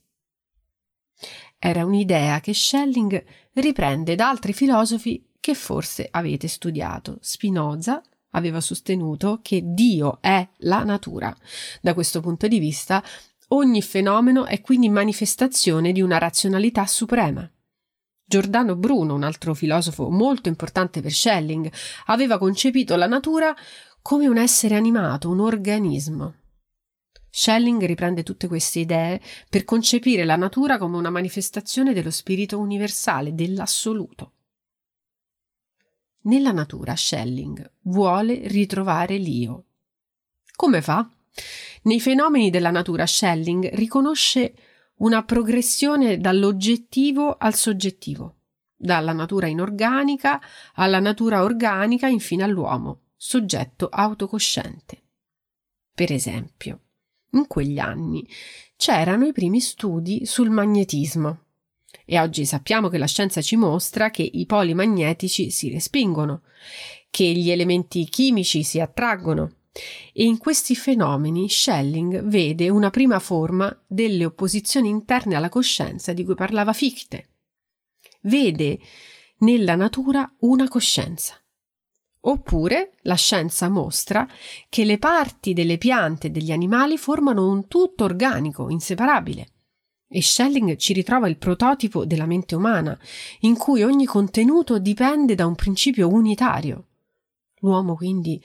Era 1.59 1.85
un'idea 1.85 2.41
che 2.41 2.55
Schelling 2.55 3.23
riprende 3.53 4.15
da 4.15 4.29
altri 4.29 4.53
filosofi 4.53 5.29
che 5.39 5.55
forse 5.55 6.09
avete 6.11 6.49
studiato. 6.49 7.19
Spinoza 7.21 8.03
aveva 8.31 8.61
sostenuto 8.61 9.41
che 9.43 9.61
Dio 9.63 10.19
è 10.21 10.47
la 10.59 10.83
natura. 10.85 11.35
Da 11.81 11.95
questo 11.95 12.21
punto 12.21 12.49
di 12.49 12.59
vista, 12.59 13.05
ogni 13.49 13.83
fenomeno 13.83 14.47
è 14.47 14.61
quindi 14.61 14.89
manifestazione 14.89 15.93
di 15.93 16.01
una 16.01 16.19
razionalità 16.19 16.87
suprema. 16.87 17.49
Giordano 18.31 18.77
Bruno, 18.77 19.15
un 19.15 19.25
altro 19.25 19.55
filosofo 19.55 20.09
molto 20.09 20.49
importante 20.49 21.01
per 21.01 21.11
Schelling, 21.11 21.69
aveva 22.07 22.39
concepito 22.39 22.95
la 22.95 23.09
natura 23.09 23.53
come 24.03 24.29
un 24.29 24.37
essere 24.37 24.77
animato, 24.77 25.29
un 25.29 25.41
organismo. 25.41 26.35
Schelling 27.29 27.85
riprende 27.85 28.23
tutte 28.23 28.47
queste 28.47 28.79
idee 28.79 29.21
per 29.49 29.65
concepire 29.65 30.25
la 30.25 30.37
natura 30.37 30.79
come 30.79 30.97
una 30.97 31.11
manifestazione 31.11 31.93
dello 31.93 32.13
spirito 32.13 32.61
universale, 32.61 33.35
dell'assoluto. 33.35 34.33
Nella 36.23 36.53
natura 36.53 36.95
Schelling 36.95 37.69
vuole 37.87 38.47
ritrovare 38.47 39.17
l'io. 39.17 39.65
Come 40.55 40.81
fa? 40.83 41.05
Nei 41.83 42.01
fenomeni 42.01 42.51
della 42.51 42.71
natura 42.71 43.07
Schelling 43.07 43.75
riconosce 43.75 44.55
una 45.01 45.25
progressione 45.25 46.19
dall'oggettivo 46.19 47.37
al 47.39 47.55
soggettivo, 47.55 48.37
dalla 48.77 49.13
natura 49.13 49.47
inorganica 49.47 50.41
alla 50.75 51.01
natura 51.01 51.43
organica, 51.43 52.07
infine 52.07 52.43
all'uomo, 52.43 53.01
soggetto 53.17 53.89
autocosciente. 53.89 55.03
Per 55.95 56.13
esempio, 56.13 56.81
in 57.33 57.47
quegli 57.47 57.79
anni 57.79 58.27
c'erano 58.77 59.27
i 59.27 59.33
primi 59.33 59.61
studi 59.61 60.27
sul 60.27 60.51
magnetismo 60.51 61.45
e 62.05 62.19
oggi 62.19 62.45
sappiamo 62.45 62.89
che 62.89 62.99
la 62.99 63.07
scienza 63.07 63.41
ci 63.41 63.57
mostra 63.57 64.11
che 64.11 64.23
i 64.23 64.47
poli 64.47 64.75
magnetici 64.75 65.51
si 65.51 65.71
respingono, 65.71 66.43
che 67.11 67.25
gli 67.25 67.51
elementi 67.51 68.05
chimici 68.05 68.63
si 68.63 68.81
attraggono 68.81 69.57
e 70.13 70.25
in 70.25 70.39
questi 70.39 70.75
fenomeni 70.75 71.49
Schelling 71.49 72.23
vede 72.25 72.69
una 72.69 72.91
prima 72.91 73.19
forma 73.19 73.75
delle 73.87 74.25
opposizioni 74.25 74.89
interne 74.89 75.37
alla 75.37 75.49
coscienza 75.49 76.13
di 76.13 76.25
cui 76.25 76.35
parlava 76.35 76.73
Fichte. 76.73 77.29
Vede 78.23 78.79
nella 79.39 79.77
natura 79.77 80.31
una 80.41 80.69
coscienza. 80.69 81.35
Oppure 82.23 82.97
la 83.03 83.15
scienza 83.15 83.71
mostra 83.71 84.29
che 84.69 84.85
le 84.85 84.99
parti 84.99 85.55
delle 85.55 85.79
piante 85.79 86.27
e 86.27 86.31
degli 86.31 86.53
animali 86.53 86.99
formano 86.99 87.49
un 87.49 87.67
tutto 87.67 88.05
organico, 88.05 88.69
inseparabile. 88.69 89.53
E 90.07 90.21
Schelling 90.21 90.77
ci 90.77 90.93
ritrova 90.93 91.29
il 91.29 91.39
prototipo 91.39 92.05
della 92.05 92.27
mente 92.27 92.57
umana, 92.57 92.99
in 93.41 93.57
cui 93.57 93.83
ogni 93.85 94.05
contenuto 94.05 94.79
dipende 94.79 95.35
da 95.35 95.47
un 95.47 95.55
principio 95.55 96.09
unitario. 96.09 96.89
L'uomo 97.61 97.95
quindi 97.95 98.43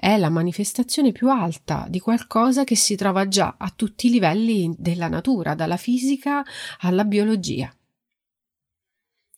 è 0.00 0.16
la 0.16 0.30
manifestazione 0.30 1.12
più 1.12 1.28
alta 1.28 1.84
di 1.86 2.00
qualcosa 2.00 2.64
che 2.64 2.74
si 2.74 2.96
trova 2.96 3.28
già 3.28 3.56
a 3.58 3.70
tutti 3.70 4.06
i 4.06 4.10
livelli 4.10 4.74
della 4.78 5.08
natura, 5.08 5.54
dalla 5.54 5.76
fisica 5.76 6.42
alla 6.78 7.04
biologia. 7.04 7.70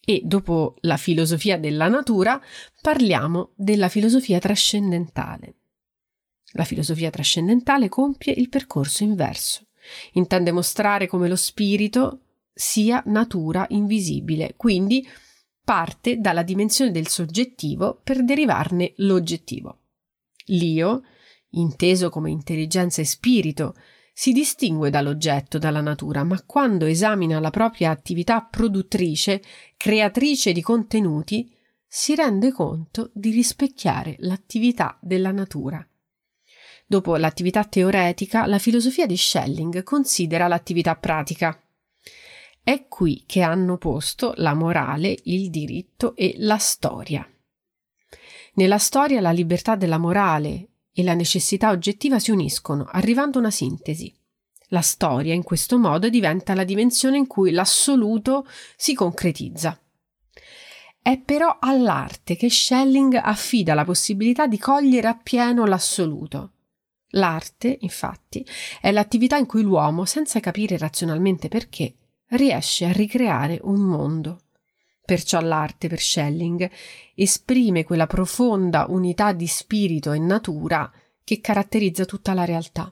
E 0.05 0.21
dopo 0.25 0.77
la 0.83 0.97
filosofia 0.97 1.59
della 1.59 1.89
natura 1.89 2.41
parliamo 2.81 3.51
della 3.57 3.89
filosofia 3.89 4.39
trascendentale. 4.39 5.57
La 6.53 6.65
filosofia 6.65 7.11
trascendentale 7.11 7.89
compie 7.89 8.33
il 8.33 8.49
percorso 8.49 9.03
inverso. 9.03 9.67
Intende 10.13 10.53
mostrare 10.53 11.09
come 11.09 11.27
lo 11.27 11.35
spirito 11.35 12.21
sia 12.55 13.03
natura 13.07 13.67
invisibile, 13.71 14.55
quindi 14.57 15.05
parte 15.65 16.21
dalla 16.21 16.45
dimensione 16.45 16.93
del 16.93 17.09
soggettivo 17.09 17.99
per 18.01 18.25
derivarne 18.25 18.93
l'oggettivo. 18.99 19.79
L'io, 20.47 21.03
inteso 21.51 22.09
come 22.09 22.31
intelligenza 22.31 23.01
e 23.01 23.05
spirito, 23.05 23.75
si 24.13 24.33
distingue 24.33 24.91
dall'oggetto, 24.91 25.59
dalla 25.59 25.81
natura, 25.81 26.23
ma 26.23 26.41
quando 26.45 26.85
esamina 26.85 27.41
la 27.41 27.51
propria 27.51 27.91
attività 27.91 28.43
produttrice, 28.43 29.43
creatrice 29.77 30.53
di 30.53 30.61
contenuti, 30.61 31.51
si 31.87 32.15
rende 32.15 32.53
conto 32.53 33.11
di 33.15 33.31
rispecchiare 33.31 34.17
l'attività 34.19 34.99
della 35.01 35.31
natura. 35.31 35.87
Dopo 36.87 37.17
l'attività 37.17 37.65
teoretica, 37.65 38.47
la 38.47 38.59
filosofia 38.59 39.07
di 39.07 39.17
Schelling 39.17 39.83
considera 39.83 40.47
l'attività 40.47 40.95
pratica. 40.95 41.59
È 42.63 42.87
qui 42.87 43.25
che 43.27 43.41
hanno 43.41 43.79
posto 43.79 44.35
la 44.37 44.55
morale, 44.55 45.17
il 45.25 45.49
diritto 45.49 46.15
e 46.15 46.35
la 46.39 46.59
storia. 46.59 47.27
Nella 48.55 48.79
storia 48.79 49.21
la 49.21 49.31
libertà 49.31 49.77
della 49.77 49.97
morale 49.97 50.69
e 50.93 51.03
la 51.03 51.15
necessità 51.15 51.71
oggettiva 51.71 52.19
si 52.19 52.31
uniscono, 52.31 52.87
arrivando 52.91 53.39
a 53.39 53.41
una 53.41 53.51
sintesi. 53.51 54.15
La 54.69 54.83
storia 54.83 55.33
in 55.33 55.43
questo 55.43 55.79
modo 55.79 56.11
diventa 56.11 56.55
la 56.55 56.65
dimensione 56.65 57.17
in 57.17 57.27
cui 57.27 57.51
l'assoluto 57.51 58.47
si 58.77 58.95
concretizza. 58.95 59.79
È 61.01 61.19
però 61.19 61.57
all'arte 61.61 62.37
che 62.37 62.51
Schelling 62.51 63.15
affida 63.15 63.75
la 63.75 63.85
possibilità 63.85 64.47
di 64.47 64.59
cogliere 64.59 65.09
appieno 65.09 65.65
l'assoluto. 65.65 66.53
L'arte, 67.15 67.79
infatti, 67.81 68.47
è 68.81 68.93
l'attività 68.93 69.37
in 69.37 69.47
cui 69.47 69.63
l'uomo, 69.63 70.05
senza 70.05 70.41
capire 70.41 70.79
razionalmente 70.79 71.49
perché, 71.49 71.95
riesce 72.29 72.85
a 72.85 72.93
ricreare 72.93 73.59
un 73.63 73.81
mondo. 73.81 74.42
Perciò 75.13 75.43
l'arte 75.43 75.89
per 75.89 76.01
Schelling 76.01 76.71
esprime 77.15 77.85
quella 77.85 78.07
profonda 78.07 78.87
unità 78.89 79.35
di 79.35 79.47
spirito 79.47 80.13
e 80.13 80.19
natura 80.19 80.91
che 81.23 81.39
caratterizza 81.43 82.07
tutta 82.07 82.33
la 82.33 82.47
realtà. 82.47 82.91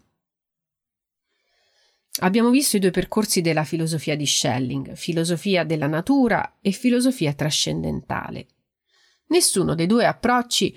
Abbiamo 2.18 2.50
visto 2.50 2.76
i 2.76 2.78
due 2.78 2.90
percorsi 2.90 3.40
della 3.40 3.64
filosofia 3.64 4.16
di 4.16 4.26
Schelling, 4.26 4.92
filosofia 4.96 5.64
della 5.64 5.86
natura 5.86 6.58
e 6.60 6.72
filosofia 6.72 7.32
trascendentale. 7.32 8.48
Nessuno 9.28 9.74
dei 9.74 9.86
due 9.86 10.04
approcci 10.04 10.76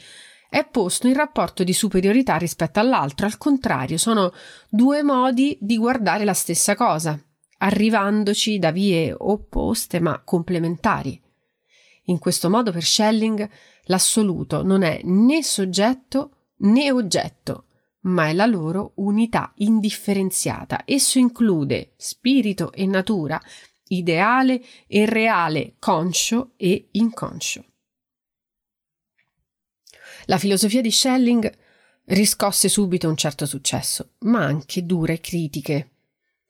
è 0.50 0.66
posto 0.66 1.08
in 1.08 1.14
rapporto 1.14 1.66
di 1.66 1.74
superiorità 1.74 2.38
rispetto 2.38 2.80
all'altro, 2.80 3.26
al 3.26 3.38
contrario, 3.38 3.98
sono 3.98 4.32
due 4.70 5.04
modi 5.04 5.58
di 5.60 5.76
guardare 5.76 6.24
la 6.24 6.34
stessa 6.34 6.74
cosa, 6.78 7.22
arrivandoci 7.58 8.60
da 8.60 8.72
vie 8.72 9.14
opposte 9.14 10.00
ma 10.00 10.22
complementari. 10.24 11.20
In 12.08 12.20
questo 12.20 12.50
modo 12.50 12.72
per 12.72 12.84
Schelling 12.84 13.50
l'assoluto 13.84 14.64
non 14.64 14.84
è 14.84 15.02
né 15.04 15.42
soggetto 15.44 16.50
né 16.58 16.92
oggetto, 16.92 17.66
ma 18.02 18.28
è 18.28 18.34
la 18.34 18.46
loro 18.46 18.92
unità 18.96 19.54
indifferenziata. 19.58 20.84
Esso 20.86 21.20
include 21.20 21.94
spirito 21.96 22.72
e 22.74 22.86
natura, 22.86 23.42
ideale 23.88 24.62
e 24.88 25.06
reale, 25.06 25.76
conscio 25.80 26.52
e 26.58 26.90
inconscio. 26.92 27.66
La 30.26 30.38
filosofia 30.38 30.82
di 30.82 30.92
Schelling 30.92 31.52
riscosse 32.06 32.68
subito 32.70 33.08
un 33.08 33.16
certo 33.16 33.46
successo, 33.46 34.14
ma 34.20 34.44
anche 34.44 34.86
dure 34.86 35.20
critiche. 35.20 35.90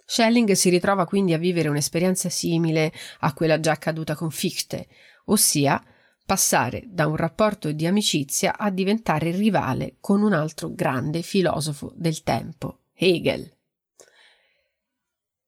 Schelling 0.06 0.52
si 0.52 0.70
ritrova 0.70 1.06
quindi 1.06 1.34
a 1.34 1.38
vivere 1.38 1.70
un'esperienza 1.70 2.30
simile 2.30 2.92
a 3.20 3.34
quella 3.34 3.60
già 3.60 3.72
accaduta 3.72 4.16
con 4.16 4.32
Fichte, 4.32 4.88
ossia 5.26 5.84
passare 6.26 6.84
da 6.88 7.08
un 7.08 7.16
rapporto 7.16 7.72
di 7.72 7.86
amicizia 7.86 8.58
a 8.58 8.70
diventare 8.70 9.32
rivale 9.32 9.98
con 10.00 10.22
un 10.22 10.34
altro 10.34 10.72
grande 10.72 11.22
filosofo 11.22 11.94
del 11.96 12.24
tempo, 12.24 12.80
Hegel. 12.94 13.52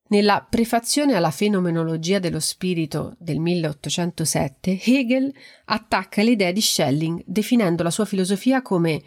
Nella 0.07 0.45
prefazione 0.47 1.15
alla 1.15 1.31
fenomenologia 1.31 2.19
dello 2.19 2.39
spirito 2.39 3.15
del 3.17 3.39
1807, 3.39 4.79
Hegel 4.83 5.33
attacca 5.65 6.21
le 6.21 6.31
idee 6.31 6.53
di 6.53 6.61
Schelling 6.61 7.23
definendo 7.25 7.81
la 7.81 7.89
sua 7.89 8.05
filosofia 8.05 8.61
come 8.61 9.01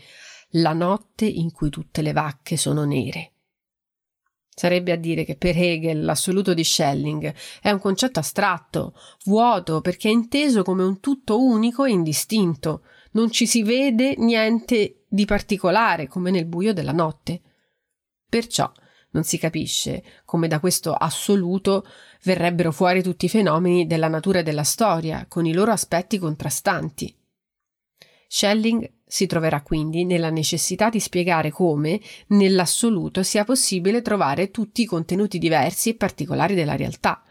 la 0.53 0.73
notte 0.73 1.27
in 1.27 1.53
cui 1.53 1.71
tutte 1.71 2.03
le 2.03 2.13
vacche 2.13 2.57
sono 2.57 2.85
nere 2.85 3.35
Sarebbe 4.59 4.91
a 4.91 4.97
dire 4.97 5.23
che 5.23 5.37
per 5.37 5.57
Hegel 5.57 6.05
l'assoluto 6.05 6.53
di 6.53 6.65
Schelling 6.65 7.33
è 7.63 7.71
un 7.71 7.79
concetto 7.79 8.19
astratto, 8.19 8.93
vuoto, 9.27 9.81
perché 9.81 10.09
è 10.09 10.13
inteso 10.13 10.65
come 10.65 10.83
un 10.83 10.99
tutto 10.99 11.41
unico 11.41 11.85
e 11.85 11.93
indistinto. 11.93 12.83
Non 13.13 13.31
ci 13.31 13.47
si 13.47 13.63
vede 13.63 14.17
niente 14.17 15.05
di 15.09 15.27
particolare, 15.27 16.09
come 16.09 16.33
nel 16.33 16.47
buio 16.47 16.73
della 16.73 16.91
notte. 16.91 17.41
Perciò 18.29 18.69
non 19.11 19.23
si 19.23 19.39
capisce 19.39 20.03
come 20.25 20.49
da 20.49 20.59
questo 20.59 20.93
assoluto 20.93 21.87
verrebbero 22.25 22.73
fuori 22.73 23.01
tutti 23.01 23.27
i 23.27 23.29
fenomeni 23.29 23.87
della 23.87 24.09
natura 24.09 24.41
e 24.41 24.43
della 24.43 24.65
storia, 24.65 25.27
con 25.29 25.47
i 25.47 25.53
loro 25.53 25.71
aspetti 25.71 26.19
contrastanti. 26.19 27.18
Schelling 28.31 28.93
si 29.07 29.27
troverà 29.27 29.63
quindi 29.63 30.05
nella 30.05 30.29
necessità 30.29 30.91
di 30.91 31.01
spiegare 31.01 31.51
come, 31.51 31.99
nell'assoluto, 32.29 33.23
sia 33.23 33.45
possibile 33.45 34.03
trovare 34.03 34.51
tutti 34.51 34.83
i 34.83 34.87
contenuti 34.87 35.39
diversi 35.39 35.89
e 35.89 35.97
particolari 35.97 36.55
della 36.55 36.77
realtà. 36.77 37.25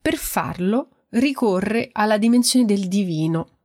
Per 0.00 0.16
farlo 0.16 1.06
ricorre 1.10 1.88
alla 1.92 2.18
dimensione 2.18 2.66
del 2.66 2.88
divino. 2.88 3.60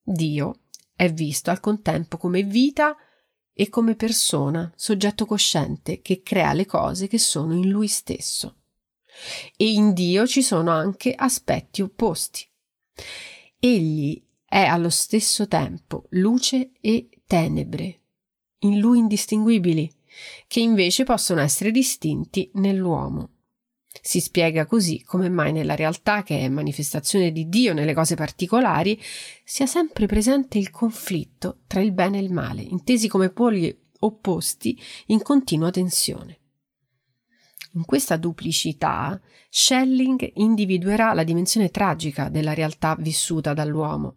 Dio 0.00 0.60
è 0.94 1.12
visto 1.12 1.50
al 1.50 1.58
contempo 1.58 2.16
come 2.16 2.44
vita 2.44 2.96
e 3.52 3.68
come 3.68 3.96
persona, 3.96 4.72
soggetto 4.76 5.26
cosciente 5.26 6.00
che 6.00 6.22
crea 6.22 6.52
le 6.52 6.64
cose 6.64 7.08
che 7.08 7.18
sono 7.18 7.54
in 7.54 7.68
lui 7.68 7.88
stesso. 7.88 8.56
E 9.56 9.70
in 9.70 9.92
Dio 9.92 10.26
ci 10.26 10.42
sono 10.42 10.70
anche 10.70 11.12
aspetti 11.12 11.82
opposti. 11.82 12.46
Egli 13.58 14.30
è 14.52 14.66
allo 14.66 14.90
stesso 14.90 15.48
tempo 15.48 16.04
luce 16.10 16.72
e 16.82 17.08
tenebre, 17.26 18.00
in 18.58 18.80
lui 18.80 18.98
indistinguibili, 18.98 19.90
che 20.46 20.60
invece 20.60 21.04
possono 21.04 21.40
essere 21.40 21.70
distinti 21.70 22.50
nell'uomo. 22.56 23.30
Si 24.02 24.20
spiega 24.20 24.66
così 24.66 25.02
come 25.04 25.30
mai 25.30 25.52
nella 25.52 25.74
realtà, 25.74 26.22
che 26.22 26.40
è 26.40 26.50
manifestazione 26.50 27.32
di 27.32 27.48
Dio 27.48 27.72
nelle 27.72 27.94
cose 27.94 28.14
particolari, 28.14 29.00
sia 29.42 29.64
sempre 29.64 30.04
presente 30.04 30.58
il 30.58 30.68
conflitto 30.68 31.60
tra 31.66 31.80
il 31.80 31.92
bene 31.92 32.18
e 32.18 32.22
il 32.22 32.30
male, 32.30 32.60
intesi 32.60 33.08
come 33.08 33.30
poli 33.30 33.74
opposti 34.00 34.78
in 35.06 35.22
continua 35.22 35.70
tensione. 35.70 36.41
In 37.74 37.86
questa 37.86 38.16
duplicità, 38.16 39.18
Schelling 39.48 40.32
individuerà 40.34 41.14
la 41.14 41.24
dimensione 41.24 41.70
tragica 41.70 42.28
della 42.28 42.52
realtà 42.52 42.96
vissuta 42.98 43.54
dall'uomo 43.54 44.16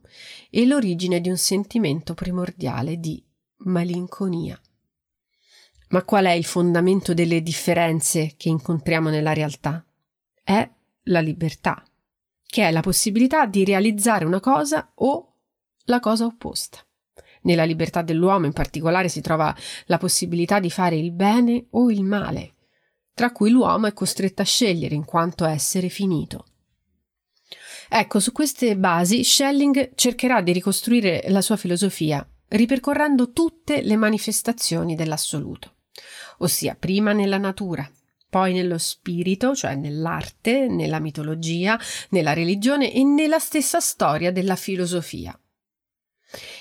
e 0.49 0.65
l'origine 0.65 1.21
di 1.21 1.29
un 1.29 1.37
sentimento 1.37 2.13
primordiale 2.13 2.99
di 2.99 3.23
malinconia. 3.59 4.59
Ma 5.89 6.03
qual 6.03 6.25
è 6.25 6.31
il 6.31 6.43
fondamento 6.43 7.13
delle 7.13 7.41
differenze 7.41 8.33
che 8.35 8.49
incontriamo 8.49 9.09
nella 9.09 9.31
realtà? 9.31 9.85
È 10.43 10.69
la 11.03 11.19
libertà, 11.21 11.81
che 12.45 12.67
è 12.67 12.71
la 12.71 12.81
possibilità 12.81 13.45
di 13.45 13.63
realizzare 13.63 14.25
una 14.25 14.41
cosa 14.41 14.91
o 14.95 15.33
la 15.85 16.01
cosa 16.01 16.25
opposta. 16.25 16.79
Nella 17.43 17.63
libertà 17.63 18.01
dell'uomo 18.01 18.47
in 18.47 18.53
particolare 18.53 19.07
si 19.07 19.21
trova 19.21 19.55
la 19.85 19.97
possibilità 19.97 20.59
di 20.59 20.71
fare 20.71 20.97
il 20.97 21.11
bene 21.11 21.67
o 21.69 21.91
il 21.91 22.03
male, 22.03 22.54
tra 23.15 23.31
cui 23.31 23.49
l'uomo 23.49 23.87
è 23.87 23.93
costretto 23.93 24.43
a 24.43 24.45
scegliere 24.45 24.93
in 24.93 25.05
quanto 25.05 25.45
essere 25.45 25.89
finito. 25.89 26.45
Ecco, 27.89 28.19
su 28.19 28.31
queste 28.31 28.77
basi 28.77 29.23
Schelling 29.23 29.95
cercherà 29.95 30.41
di 30.41 30.51
ricostruire 30.51 31.23
la 31.29 31.41
sua 31.41 31.55
filosofia, 31.55 32.27
ripercorrendo 32.49 33.31
tutte 33.31 33.81
le 33.81 33.95
manifestazioni 33.95 34.93
dell'assoluto 34.93 35.71
ossia 36.39 36.75
prima 36.75 37.13
nella 37.13 37.37
natura, 37.37 37.89
poi 38.29 38.53
nello 38.53 38.77
spirito, 38.77 39.55
cioè 39.55 39.75
nell'arte, 39.75 40.67
nella 40.67 40.99
mitologia, 40.99 41.79
nella 42.09 42.33
religione 42.33 42.91
e 42.91 43.03
nella 43.03 43.39
stessa 43.39 43.79
storia 43.79 44.31
della 44.31 44.55
filosofia. 44.55 45.37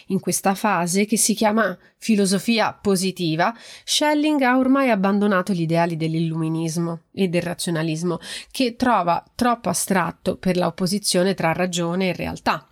In 0.09 0.21
questa 0.21 0.55
fase, 0.55 1.05
che 1.05 1.17
si 1.17 1.35
chiama 1.35 1.77
filosofia 1.99 2.73
positiva, 2.73 3.55
Schelling 3.85 4.41
ha 4.43 4.59
ormai 4.59 4.91
abbandonato 4.91 5.53
gli 5.53 5.63
ideali 5.63 5.97
dell'illuminismo 5.97 7.03
e 7.13 7.29
del 7.29 7.43
razionalismo, 7.43 8.19
che 8.51 8.77
trova 8.77 9.25
troppo 9.35 9.69
astratto 9.69 10.37
per 10.37 10.57
la 10.57 10.67
opposizione 10.67 11.35
tra 11.35 11.53
ragione 11.53 12.09
e 12.09 12.13
realtà. 12.13 12.69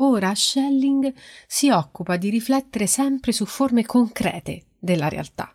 Ora 0.00 0.34
Schelling 0.34 1.12
si 1.46 1.70
occupa 1.70 2.16
di 2.16 2.30
riflettere 2.30 2.86
sempre 2.86 3.32
su 3.32 3.44
forme 3.46 3.84
concrete 3.84 4.66
della 4.78 5.08
realtà. 5.08 5.52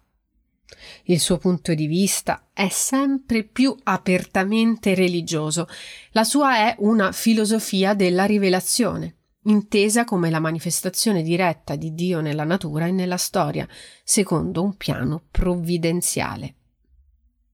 Il 1.04 1.20
suo 1.20 1.38
punto 1.38 1.74
di 1.74 1.88
vista 1.88 2.50
è 2.52 2.68
sempre 2.68 3.44
più 3.44 3.76
apertamente 3.84 4.96
religioso. 4.96 5.68
La 6.12 6.24
sua 6.24 6.68
è 6.68 6.76
una 6.80 7.12
filosofia 7.12 7.94
della 7.94 8.26
rivelazione, 8.26 9.16
intesa 9.44 10.04
come 10.04 10.30
la 10.30 10.40
manifestazione 10.40 11.22
diretta 11.22 11.76
di 11.76 11.94
Dio 11.94 12.22
nella 12.22 12.44
natura 12.44 12.86
e 12.88 12.92
nella 12.92 13.18
storia, 13.18 13.68
secondo 14.04 14.64
un 14.64 14.76
piano 14.78 15.24
provvidenziale. 15.32 16.56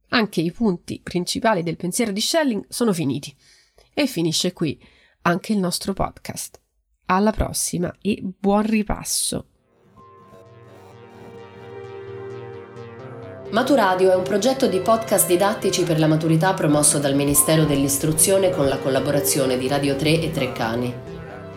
Anche 0.10 0.42
i 0.42 0.52
punti 0.52 1.02
principali 1.04 1.64
del 1.64 1.76
pensiero 1.76 2.12
di 2.12 2.22
Schelling 2.22 2.66
sono 2.70 2.94
finiti. 2.94 3.36
E 3.94 4.08
finisce 4.08 4.54
qui 4.54 4.82
anche 5.24 5.54
il 5.54 5.60
nostro 5.60 5.94
podcast. 5.94 6.60
Alla 7.06 7.32
prossima 7.32 7.94
e 8.02 8.22
buon 8.22 8.66
ripasso. 8.66 9.46
Maturadio 13.52 14.12
è 14.12 14.16
un 14.16 14.24
progetto 14.24 14.68
di 14.68 14.80
podcast 14.80 15.26
didattici 15.26 15.84
per 15.84 15.98
la 15.98 16.06
maturità 16.06 16.54
promosso 16.54 17.00
dal 17.00 17.16
Ministero 17.16 17.66
dell'Istruzione 17.66 18.52
con 18.52 18.68
la 18.68 18.78
collaborazione 18.78 19.58
di 19.58 19.68
Radio 19.68 19.96
3 19.96 20.22
e 20.22 20.32
Treccani. 20.32 21.19